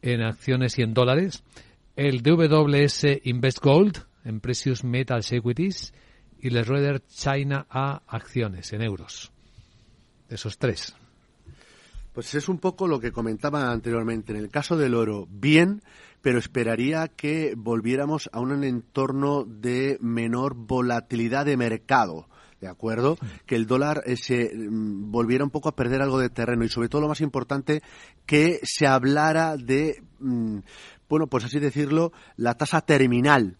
en 0.02 0.22
acciones 0.22 0.78
y 0.78 0.83
en 0.83 0.94
dólares 0.94 1.42
el 1.99 2.23
DWS 2.23 3.07
Invest 3.25 3.59
Gold 3.59 3.99
en 4.23 4.39
Precious 4.39 4.85
Metals 4.85 5.33
Equities 5.33 5.93
y 6.39 6.47
el 6.47 6.63
Schroeder 6.63 7.05
China 7.09 7.67
A 7.69 8.03
acciones 8.07 8.73
en 8.73 8.83
euros. 8.83 9.33
Esos 10.29 10.59
tres. 10.59 10.95
Pues 12.13 12.37
es 12.37 12.49
un 12.49 12.59
poco 12.59 12.87
lo 12.87 13.01
que 13.01 13.11
comentaba 13.11 13.73
anteriormente. 13.73 14.33
En 14.33 14.39
el 14.39 14.49
caso 14.49 14.77
del 14.77 14.95
oro, 14.95 15.27
bien, 15.29 15.83
pero 16.23 16.39
esperaría 16.39 17.09
que 17.09 17.55
volviéramos 17.57 18.31
a 18.33 18.39
un 18.39 18.63
entorno 18.63 19.43
de 19.45 19.99
menor 20.01 20.55
volatilidad 20.55 21.47
de 21.47 21.57
mercado. 21.57 22.29
¿De 22.61 22.69
acuerdo? 22.69 23.19
Que 23.47 23.55
el 23.55 23.67
dólar 23.67 24.03
eh, 24.07 24.17
se 24.17 24.53
mm, 24.53 25.11
volviera 25.11 25.45
un 25.45 25.51
poco 25.51 25.69
a 25.69 25.77
perder 25.77 26.03
algo 26.03 26.19
de 26.19 26.31
terreno 26.31 26.65
y 26.65 26.69
sobre 26.69 26.89
todo 26.89 27.03
lo 27.03 27.09
más 27.09 27.21
importante, 27.21 27.83
que 28.27 28.59
se 28.65 28.87
hablara 28.87 29.57
de 29.57 30.03
mm, 30.19 30.59
bueno, 31.09 31.27
pues 31.27 31.44
así 31.44 31.59
decirlo, 31.59 32.12
la 32.37 32.55
tasa 32.55 32.81
terminal 32.81 33.57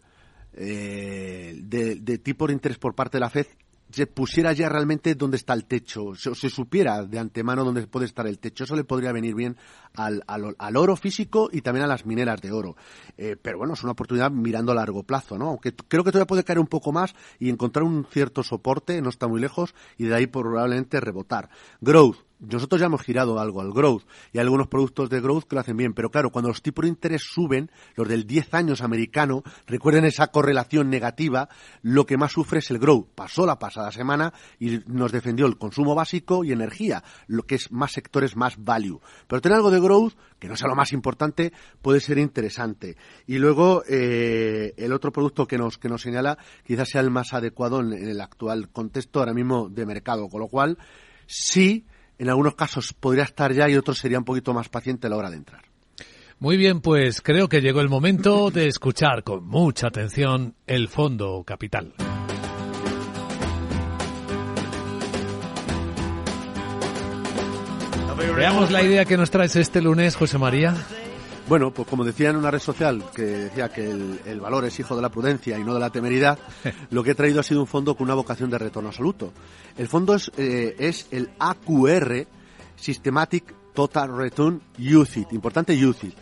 eh, 0.54 1.56
de, 1.62 2.18
tipo 2.18 2.46
de 2.46 2.52
interés 2.52 2.78
por 2.78 2.94
parte 2.94 3.16
de 3.16 3.20
la 3.20 3.30
FED 3.30 3.46
se 3.90 4.06
pusiera 4.06 4.52
ya 4.52 4.68
realmente 4.68 5.14
dónde 5.14 5.38
está 5.38 5.54
el 5.54 5.64
techo, 5.64 6.14
se, 6.14 6.34
se, 6.34 6.50
supiera 6.50 7.04
de 7.04 7.18
antemano 7.18 7.64
dónde 7.64 7.87
puede 7.87 8.06
estar 8.06 8.26
el 8.26 8.38
techo. 8.38 8.64
Eso 8.64 8.76
le 8.76 8.84
podría 8.84 9.12
venir 9.12 9.34
bien 9.34 9.56
al, 9.94 10.22
al, 10.26 10.76
oro 10.76 10.94
físico 10.94 11.48
y 11.50 11.62
también 11.62 11.84
a 11.84 11.88
las 11.88 12.04
mineras 12.04 12.40
de 12.42 12.52
oro. 12.52 12.76
Eh, 13.16 13.37
pero 13.40 13.58
bueno, 13.58 13.74
es 13.74 13.82
una 13.82 13.92
oportunidad 13.92 14.30
mirando 14.30 14.72
a 14.72 14.74
largo 14.74 15.04
plazo, 15.04 15.38
¿no? 15.38 15.48
Aunque 15.48 15.74
creo 15.74 16.04
que 16.04 16.11
todavía 16.11 16.26
puede 16.26 16.44
caer 16.44 16.58
un 16.58 16.66
poco 16.66 16.92
más 16.92 17.14
y 17.38 17.48
encontrar 17.48 17.84
un 17.84 18.04
cierto 18.04 18.42
soporte, 18.42 19.00
no 19.00 19.08
está 19.08 19.26
muy 19.26 19.40
lejos, 19.40 19.74
y 19.96 20.04
de 20.04 20.14
ahí 20.14 20.26
probablemente 20.26 21.00
rebotar. 21.00 21.48
Growth, 21.80 22.27
nosotros 22.40 22.81
ya 22.81 22.87
hemos 22.87 23.03
girado 23.03 23.38
algo 23.40 23.61
al 23.61 23.72
growth 23.72 24.05
y 24.33 24.38
hay 24.38 24.44
algunos 24.44 24.68
productos 24.68 25.11
de 25.11 25.20
growth 25.20 25.44
que 25.44 25.57
lo 25.57 25.61
hacen 25.61 25.77
bien, 25.77 25.92
pero 25.92 26.11
claro, 26.11 26.31
cuando 26.31 26.48
los 26.48 26.62
tipos 26.62 26.85
de 26.85 26.88
interés 26.88 27.22
suben, 27.22 27.70
los 27.96 28.09
del 28.09 28.27
10 28.27 28.55
años 28.55 28.81
americano, 28.81 29.42
recuerden 29.66 30.05
esa 30.05 30.29
correlación 30.29 30.90
negativa, 30.90 31.48
lo 31.83 32.07
que 32.07 32.16
más 32.16 32.33
sufre 32.33 32.61
es 32.61 32.70
el 32.70 32.79
growth. 32.79 33.09
Pasó 33.14 33.46
la 33.46 33.59
pasada 33.59 33.90
semana 33.90 34.33
y 34.59 34.81
nos 34.87 35.12
defendió 35.12 35.46
el 35.46 35.59
consumo 35.59 35.94
básico 35.94 36.44
y 36.44 36.53
energía, 36.53 37.03
lo 37.27 37.42
que 37.44 37.57
es 37.57 37.72
más 37.72 37.92
sectores, 37.92 38.37
más 38.37 38.62
value. 38.62 39.01
Pero 39.27 39.40
tener 39.40 39.57
algo 39.57 39.70
de 39.70 39.81
growth, 39.81 40.14
que 40.38 40.48
no 40.48 40.57
sea 40.57 40.68
lo 40.68 40.77
más 40.77 40.92
importante, 40.92 41.53
puede 41.83 42.01
ser 42.01 42.18
interesante. 42.18 42.96
Y 43.27 43.38
luego, 43.38 43.83
eh, 43.88 44.74
el 44.77 44.92
otro 44.92 45.12
producto 45.12 45.46
que 45.46 45.59
nos, 45.59 45.79
que 45.79 45.88
nos 45.88 46.03
señala 46.03 46.38
quizás 46.64 46.88
sea 46.88 47.01
el 47.01 47.11
más 47.11 47.33
adecuado 47.35 47.81
en, 47.81 47.92
en 47.92 48.09
el 48.09 48.20
actual 48.20 48.70
contexto 48.70 49.18
ahora 49.18 49.35
mismo 49.35 49.68
de 49.68 49.87
mercado, 49.87 50.29
con 50.29 50.40
lo 50.40 50.48
cual, 50.48 50.79
sí, 51.27 51.85
en 52.18 52.28
algunos 52.28 52.54
casos 52.54 52.92
podría 52.92 53.24
estar 53.24 53.52
ya 53.52 53.68
y 53.68 53.76
otros 53.76 53.98
sería 53.98 54.18
un 54.18 54.24
poquito 54.24 54.52
más 54.52 54.68
paciente 54.68 55.07
a 55.07 55.11
la 55.11 55.16
hora 55.16 55.31
de 55.31 55.37
entrar. 55.37 55.62
Muy 56.40 56.57
bien, 56.57 56.81
pues 56.81 57.20
creo 57.20 57.48
que 57.48 57.61
llegó 57.61 57.81
el 57.81 57.88
momento 57.88 58.50
de 58.50 58.68
escuchar 58.68 59.24
con 59.24 59.44
mucha 59.46 59.88
atención 59.88 60.54
el 60.66 60.88
Fondo 60.88 61.42
Capital. 61.44 61.94
Veamos 68.37 68.70
la 68.70 68.83
idea 68.83 69.04
que 69.04 69.16
nos 69.16 69.31
traes 69.31 69.57
este 69.57 69.81
lunes, 69.81 70.14
José 70.14 70.38
María. 70.38 70.74
Bueno, 71.48 71.72
pues 71.72 71.88
como 71.88 72.04
decía 72.04 72.28
en 72.28 72.37
una 72.37 72.50
red 72.50 72.58
social 72.58 73.02
que 73.14 73.22
decía 73.22 73.70
que 73.70 73.90
el, 73.90 74.20
el, 74.26 74.38
valor 74.38 74.66
es 74.66 74.78
hijo 74.80 74.94
de 74.94 75.00
la 75.00 75.08
prudencia 75.08 75.58
y 75.58 75.64
no 75.64 75.72
de 75.72 75.80
la 75.80 75.88
temeridad, 75.88 76.38
lo 76.90 77.02
que 77.02 77.12
he 77.12 77.14
traído 77.14 77.40
ha 77.40 77.42
sido 77.42 77.62
un 77.62 77.66
fondo 77.66 77.96
con 77.96 78.04
una 78.04 78.14
vocación 78.14 78.50
de 78.50 78.58
retorno 78.58 78.90
absoluto. 78.90 79.32
El 79.78 79.88
fondo 79.88 80.14
es, 80.14 80.30
eh, 80.37 80.76
es 80.78 81.06
el 81.11 81.30
AQR, 81.38 82.26
Systematic 82.76 83.54
Total 83.72 84.14
Return 84.14 84.61
UCIT, 84.78 85.32
importante 85.32 85.72
UCIT. 85.87 86.14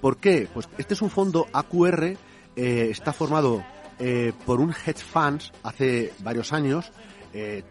¿Por 0.00 0.16
qué? 0.16 0.48
Pues 0.52 0.66
este 0.78 0.94
es 0.94 1.02
un 1.02 1.10
fondo 1.10 1.46
AQR, 1.52 2.16
eh, 2.56 2.88
está 2.90 3.12
formado 3.12 3.62
eh, 3.98 4.32
por 4.46 4.60
un 4.60 4.70
hedge 4.70 5.04
funds 5.04 5.52
hace 5.62 6.14
varios 6.20 6.54
años, 6.54 6.90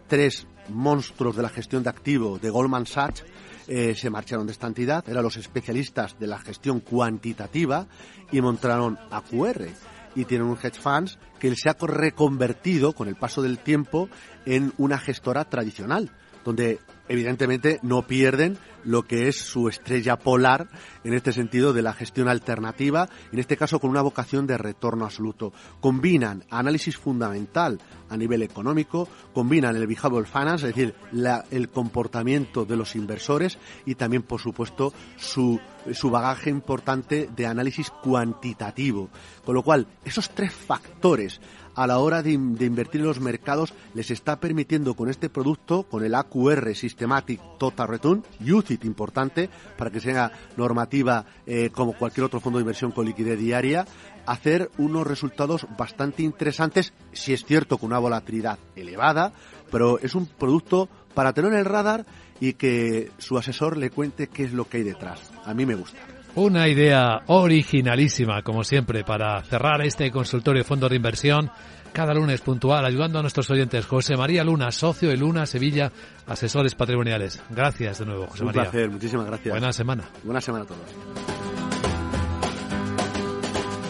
tres 0.08 0.48
monstruos 0.70 1.36
de 1.36 1.42
la 1.42 1.50
gestión 1.50 1.84
de 1.84 1.90
activos 1.90 2.40
de 2.40 2.50
Goldman 2.50 2.86
Sachs, 2.86 3.26
eh, 3.72 3.94
se 3.94 4.10
marcharon 4.10 4.48
de 4.48 4.52
esta 4.52 4.66
entidad, 4.66 5.08
eran 5.08 5.24
los 5.24 5.38
especialistas 5.38 6.18
de 6.20 6.26
la 6.26 6.40
gestión 6.40 6.80
cuantitativa 6.80 7.86
y 8.32 8.42
montaron 8.42 8.98
AQR. 9.12 9.70
Y 10.16 10.26
tienen 10.26 10.48
un 10.48 10.58
hedge 10.58 10.82
funds 10.82 11.20
que 11.38 11.56
se 11.56 11.70
ha 11.70 11.78
reconvertido 11.80 12.94
con 12.94 13.08
el 13.08 13.16
paso 13.16 13.44
del 13.44 13.60
tiempo 13.60 14.10
en 14.48 14.74
una 14.80 14.98
gestora 14.98 15.46
tradicional, 15.46 16.10
donde 16.44 16.80
evidentemente 17.10 17.80
no 17.82 18.04
pierden 18.04 18.58
lo 18.86 19.04
que 19.04 19.28
es 19.28 19.38
su 19.38 19.68
estrella 19.68 20.18
polar 20.18 20.70
en 21.04 21.14
este 21.14 21.34
sentido 21.34 21.74
de 21.74 21.82
la 21.82 21.94
gestión 21.94 22.30
alternativa, 22.30 23.10
en 23.32 23.40
este 23.40 23.58
caso 23.58 23.80
con 23.80 23.90
una 23.90 24.02
vocación 24.02 24.48
de 24.48 24.58
retorno 24.58 25.06
absoluto. 25.06 25.52
Combinan 25.82 26.46
análisis 26.50 26.98
fundamental 26.98 27.80
a 28.10 28.16
nivel 28.16 28.42
económico, 28.42 29.10
combinan 29.34 29.76
el 29.76 29.88
behavioral 29.88 30.28
finance, 30.28 30.70
es 30.70 30.76
decir, 30.76 30.96
la, 31.12 31.44
el 31.52 31.70
comportamiento 31.70 32.66
de 32.66 32.78
los 32.78 32.96
inversores 32.96 33.58
y 33.86 33.96
también, 33.96 34.24
por 34.24 34.40
supuesto, 34.40 34.94
su, 35.18 35.60
su 35.92 36.10
bagaje 36.10 36.50
importante 36.50 37.30
de 37.36 37.46
análisis 37.46 37.90
cuantitativo. 37.90 39.10
Con 39.44 39.56
lo 39.56 39.64
cual, 39.64 39.88
esos 40.06 40.30
tres 40.30 40.54
factores 40.54 41.42
a 41.80 41.88
la 41.88 42.00
hora 42.00 42.22
de, 42.22 42.34
invertir 42.34 43.00
en 43.00 43.08
los 43.08 43.22
mercados 43.22 43.74
les 43.94 44.12
está 44.12 44.38
permitiendo 44.38 44.96
con 44.96 45.08
este 45.10 45.30
producto, 45.30 45.84
con 45.84 46.04
el 46.04 46.14
AQR 46.14 46.76
Systematic 46.76 47.40
Total 47.58 47.88
Return, 47.88 48.22
UCIT 48.42 48.84
importante, 48.84 49.50
para 49.78 49.90
que 49.90 50.02
sea 50.02 50.30
normativa 50.58 51.26
eh, 51.48 51.70
como 51.70 51.94
cualquier 51.94 52.26
otro 52.26 52.42
fondo 52.42 52.60
de 52.60 52.64
inversión 52.64 52.92
con 52.92 53.06
liquidez 53.06 53.40
diaria, 53.40 53.88
hacer 54.26 54.70
unos 54.78 55.08
resultados 55.08 55.68
bastante 55.78 56.22
interesantes, 56.22 56.92
si 57.14 57.32
es 57.32 57.46
cierto 57.46 57.78
con 57.78 57.92
una 57.92 58.00
volatilidad 58.00 58.60
elevada, 58.76 59.32
pero 59.72 60.00
es 60.00 60.16
un 60.16 60.26
producto 60.26 60.90
para 61.14 61.32
tener 61.32 61.54
en 61.54 61.60
el 61.60 61.66
radar 61.66 62.06
y 62.42 62.56
que 62.56 63.10
su 63.20 63.38
asesor 63.38 63.78
le 63.78 63.90
cuente 63.90 64.28
qué 64.28 64.44
es 64.44 64.52
lo 64.52 64.68
que 64.68 64.78
hay 64.78 64.84
detrás. 64.84 65.32
A 65.46 65.54
mí 65.54 65.66
me 65.66 65.76
gusta. 65.76 66.19
Una 66.36 66.68
idea 66.68 67.24
originalísima, 67.28 68.42
como 68.44 68.64
siempre, 68.64 69.04
para 69.04 69.42
cerrar 69.44 69.82
este 69.82 70.12
consultorio 70.12 70.62
de 70.62 70.68
fondos 70.68 70.90
de 70.90 70.96
inversión 70.96 71.52
cada 71.92 72.14
lunes 72.14 72.42
puntual, 72.42 72.86
ayudando 72.86 73.20
a 73.20 73.22
nuestros 73.22 73.50
oyentes. 73.50 73.86
José 73.86 74.16
María 74.16 74.44
Luna, 74.44 74.72
socio 74.72 75.10
de 75.10 75.18
Luna 75.18 75.46
Sevilla, 75.46 75.92
asesores 76.28 76.76
patrimoniales. 76.76 77.42
Gracias 77.50 78.00
de 78.00 78.06
nuevo, 78.06 78.28
José 78.28 78.44
Un 78.44 78.48
María. 78.48 78.62
Un 78.62 78.70
placer, 78.70 78.90
muchísimas 78.90 79.26
gracias. 79.26 79.52
Buena 79.54 79.74
semana. 79.74 80.04
Buena 80.24 80.42
semana 80.42 80.64
a 80.64 80.68
todos. 80.68 80.82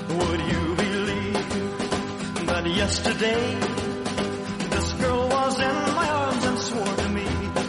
Would 0.09 0.39
you 0.39 0.75
believe 0.75 2.45
that 2.47 2.65
yesterday 2.65 3.57
this 4.69 4.93
girl 4.99 5.27
was 5.29 5.59
in 5.59 5.95
my 5.95 6.09
arms 6.09 6.45
and 6.45 6.57
swore 6.59 6.95
to 6.95 7.09
me 7.09 7.25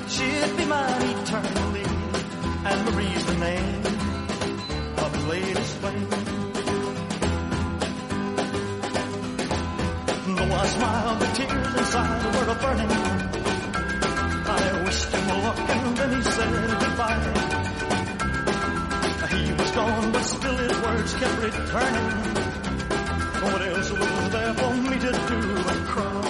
she'd 0.08 0.56
be 0.56 0.64
mine 0.66 1.18
eternally? 1.22 1.59
I 10.52 10.66
smiled, 10.66 11.20
the 11.20 11.26
tears 11.26 11.74
inside 11.78 12.24
were 12.34 12.54
burning. 12.54 12.90
I 14.46 14.82
wished 14.84 15.10
him 15.14 15.28
luck 15.28 15.58
and 15.58 15.96
then 15.96 16.10
he 16.16 16.22
said 16.22 16.52
goodbye. 16.82 17.20
He 19.30 19.52
was 19.52 19.70
gone, 19.70 20.12
but 20.12 20.22
still 20.22 20.56
his 20.56 20.80
words 20.82 21.14
kept 21.14 21.42
returning. 21.42 22.10
What 23.42 23.62
else 23.62 23.90
was 23.90 24.30
there 24.32 24.54
for 24.54 24.74
me 24.74 24.96
to 25.06 25.12
do 25.30 25.40
but 25.66 25.80
cry? 25.92 26.20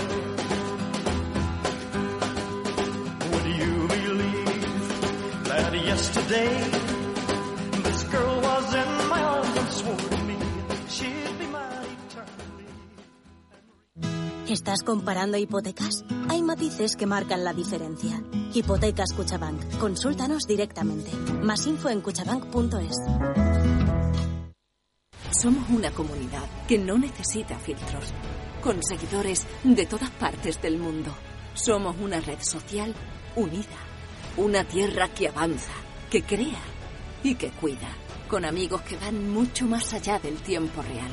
Would 3.30 3.46
you 3.60 3.88
believe 3.88 5.44
that 5.44 5.72
yesterday 5.74 6.89
¿Estás 14.50 14.82
comparando 14.82 15.38
hipotecas? 15.38 16.04
Hay 16.28 16.42
matices 16.42 16.96
que 16.96 17.06
marcan 17.06 17.44
la 17.44 17.52
diferencia. 17.52 18.20
Hipotecas 18.52 19.12
Cuchabank. 19.12 19.78
Consúltanos 19.78 20.42
directamente. 20.42 21.12
Más 21.40 21.68
info 21.68 21.88
en 21.88 22.00
cuchabank.es. 22.00 22.96
Somos 25.40 25.70
una 25.70 25.92
comunidad 25.92 26.42
que 26.66 26.78
no 26.78 26.98
necesita 26.98 27.60
filtros, 27.60 28.12
con 28.60 28.82
seguidores 28.82 29.46
de 29.62 29.86
todas 29.86 30.10
partes 30.10 30.60
del 30.60 30.78
mundo. 30.78 31.14
Somos 31.54 31.94
una 32.00 32.20
red 32.20 32.40
social 32.40 32.92
unida, 33.36 33.78
una 34.36 34.64
tierra 34.64 35.06
que 35.14 35.28
avanza, 35.28 35.74
que 36.10 36.24
crea 36.24 36.60
y 37.22 37.36
que 37.36 37.50
cuida, 37.52 37.88
con 38.26 38.44
amigos 38.44 38.82
que 38.82 38.96
van 38.96 39.30
mucho 39.30 39.66
más 39.66 39.94
allá 39.94 40.18
del 40.18 40.42
tiempo 40.42 40.82
real. 40.82 41.12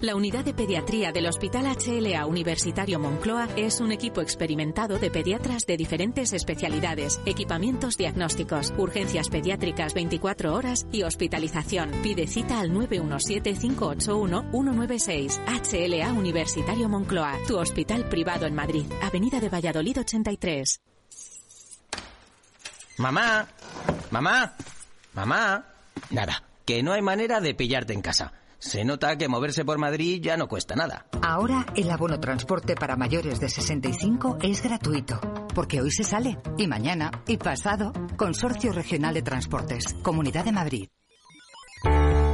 La 0.00 0.14
unidad 0.14 0.44
de 0.44 0.54
pediatría 0.54 1.10
del 1.10 1.26
Hospital 1.26 1.66
HLA 1.66 2.24
Universitario 2.24 3.00
Moncloa 3.00 3.48
es 3.56 3.80
un 3.80 3.90
equipo 3.90 4.20
experimentado 4.20 4.96
de 4.96 5.10
pediatras 5.10 5.66
de 5.66 5.76
diferentes 5.76 6.32
especialidades, 6.32 7.20
equipamientos 7.26 7.96
diagnósticos, 7.96 8.72
urgencias 8.76 9.28
pediátricas 9.28 9.94
24 9.94 10.54
horas 10.54 10.86
y 10.92 11.02
hospitalización. 11.02 11.90
Pide 12.04 12.28
cita 12.28 12.60
al 12.60 12.70
917-581-196. 12.70 15.40
HLA 15.48 16.12
Universitario 16.12 16.88
Moncloa, 16.88 17.34
tu 17.48 17.58
hospital 17.58 18.08
privado 18.08 18.46
en 18.46 18.54
Madrid, 18.54 18.84
Avenida 19.02 19.40
de 19.40 19.48
Valladolid 19.48 19.98
83. 19.98 20.80
Mamá, 22.98 23.48
mamá, 24.12 24.54
mamá. 25.14 25.64
Nada, 26.10 26.44
que 26.64 26.84
no 26.84 26.92
hay 26.92 27.02
manera 27.02 27.40
de 27.40 27.54
pillarte 27.54 27.94
en 27.94 28.02
casa. 28.02 28.32
Se 28.58 28.84
nota 28.84 29.16
que 29.16 29.28
moverse 29.28 29.64
por 29.64 29.78
Madrid 29.78 30.20
ya 30.22 30.36
no 30.36 30.48
cuesta 30.48 30.74
nada. 30.74 31.06
Ahora 31.22 31.64
el 31.76 31.90
abono 31.90 32.18
transporte 32.18 32.74
para 32.74 32.96
mayores 32.96 33.38
de 33.38 33.48
65 33.48 34.38
es 34.42 34.62
gratuito, 34.62 35.20
porque 35.54 35.80
hoy 35.80 35.92
se 35.92 36.02
sale, 36.02 36.38
y 36.56 36.66
mañana, 36.66 37.10
y 37.26 37.36
pasado. 37.36 37.92
Consorcio 38.16 38.72
Regional 38.72 39.14
de 39.14 39.22
Transportes, 39.22 39.94
Comunidad 40.02 40.44
de 40.44 40.52
Madrid. 40.52 40.88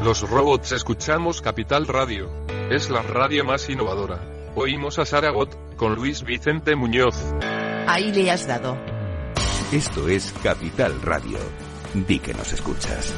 Los 0.03 0.29
robots 0.29 0.73
escuchamos 0.73 1.43
Capital 1.43 1.87
Radio. 1.87 2.31
Es 2.71 2.89
la 2.89 3.03
radio 3.03 3.45
más 3.45 3.69
innovadora. 3.69 4.21
Oímos 4.57 4.99
a 4.99 5.05
Saragot 5.05 5.77
con 5.77 5.95
Luis 5.95 6.23
Vicente 6.23 6.75
Muñoz. 6.75 7.17
Ahí 7.87 8.13
le 8.13 8.31
has 8.31 8.47
dado. 8.47 8.77
Esto 9.73 10.09
es 10.09 10.33
Capital 10.43 11.03
Radio. 11.03 11.39
Di 11.95 12.19
que 12.19 12.33
nos 12.33 12.53
escuchas. 12.53 13.13